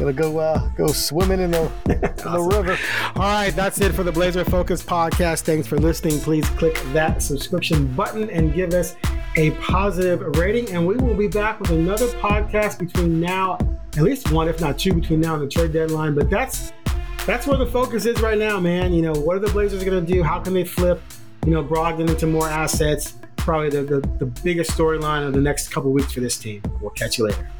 [0.00, 2.78] Gonna go uh, go swimming in the in the river.
[3.16, 5.42] All right, that's it for the Blazer Focus podcast.
[5.42, 6.18] Thanks for listening.
[6.20, 8.96] Please click that subscription button and give us
[9.36, 10.70] a positive rating.
[10.70, 13.58] And we will be back with another podcast between now,
[13.98, 16.14] at least one, if not two, between now and the trade deadline.
[16.14, 16.72] But that's
[17.26, 18.94] that's where the focus is right now, man.
[18.94, 20.22] You know, what are the Blazers going to do?
[20.22, 21.02] How can they flip,
[21.44, 23.18] you know, Brogdon into more assets?
[23.36, 26.62] Probably the, the, the biggest storyline of the next couple weeks for this team.
[26.80, 27.50] We'll catch you later.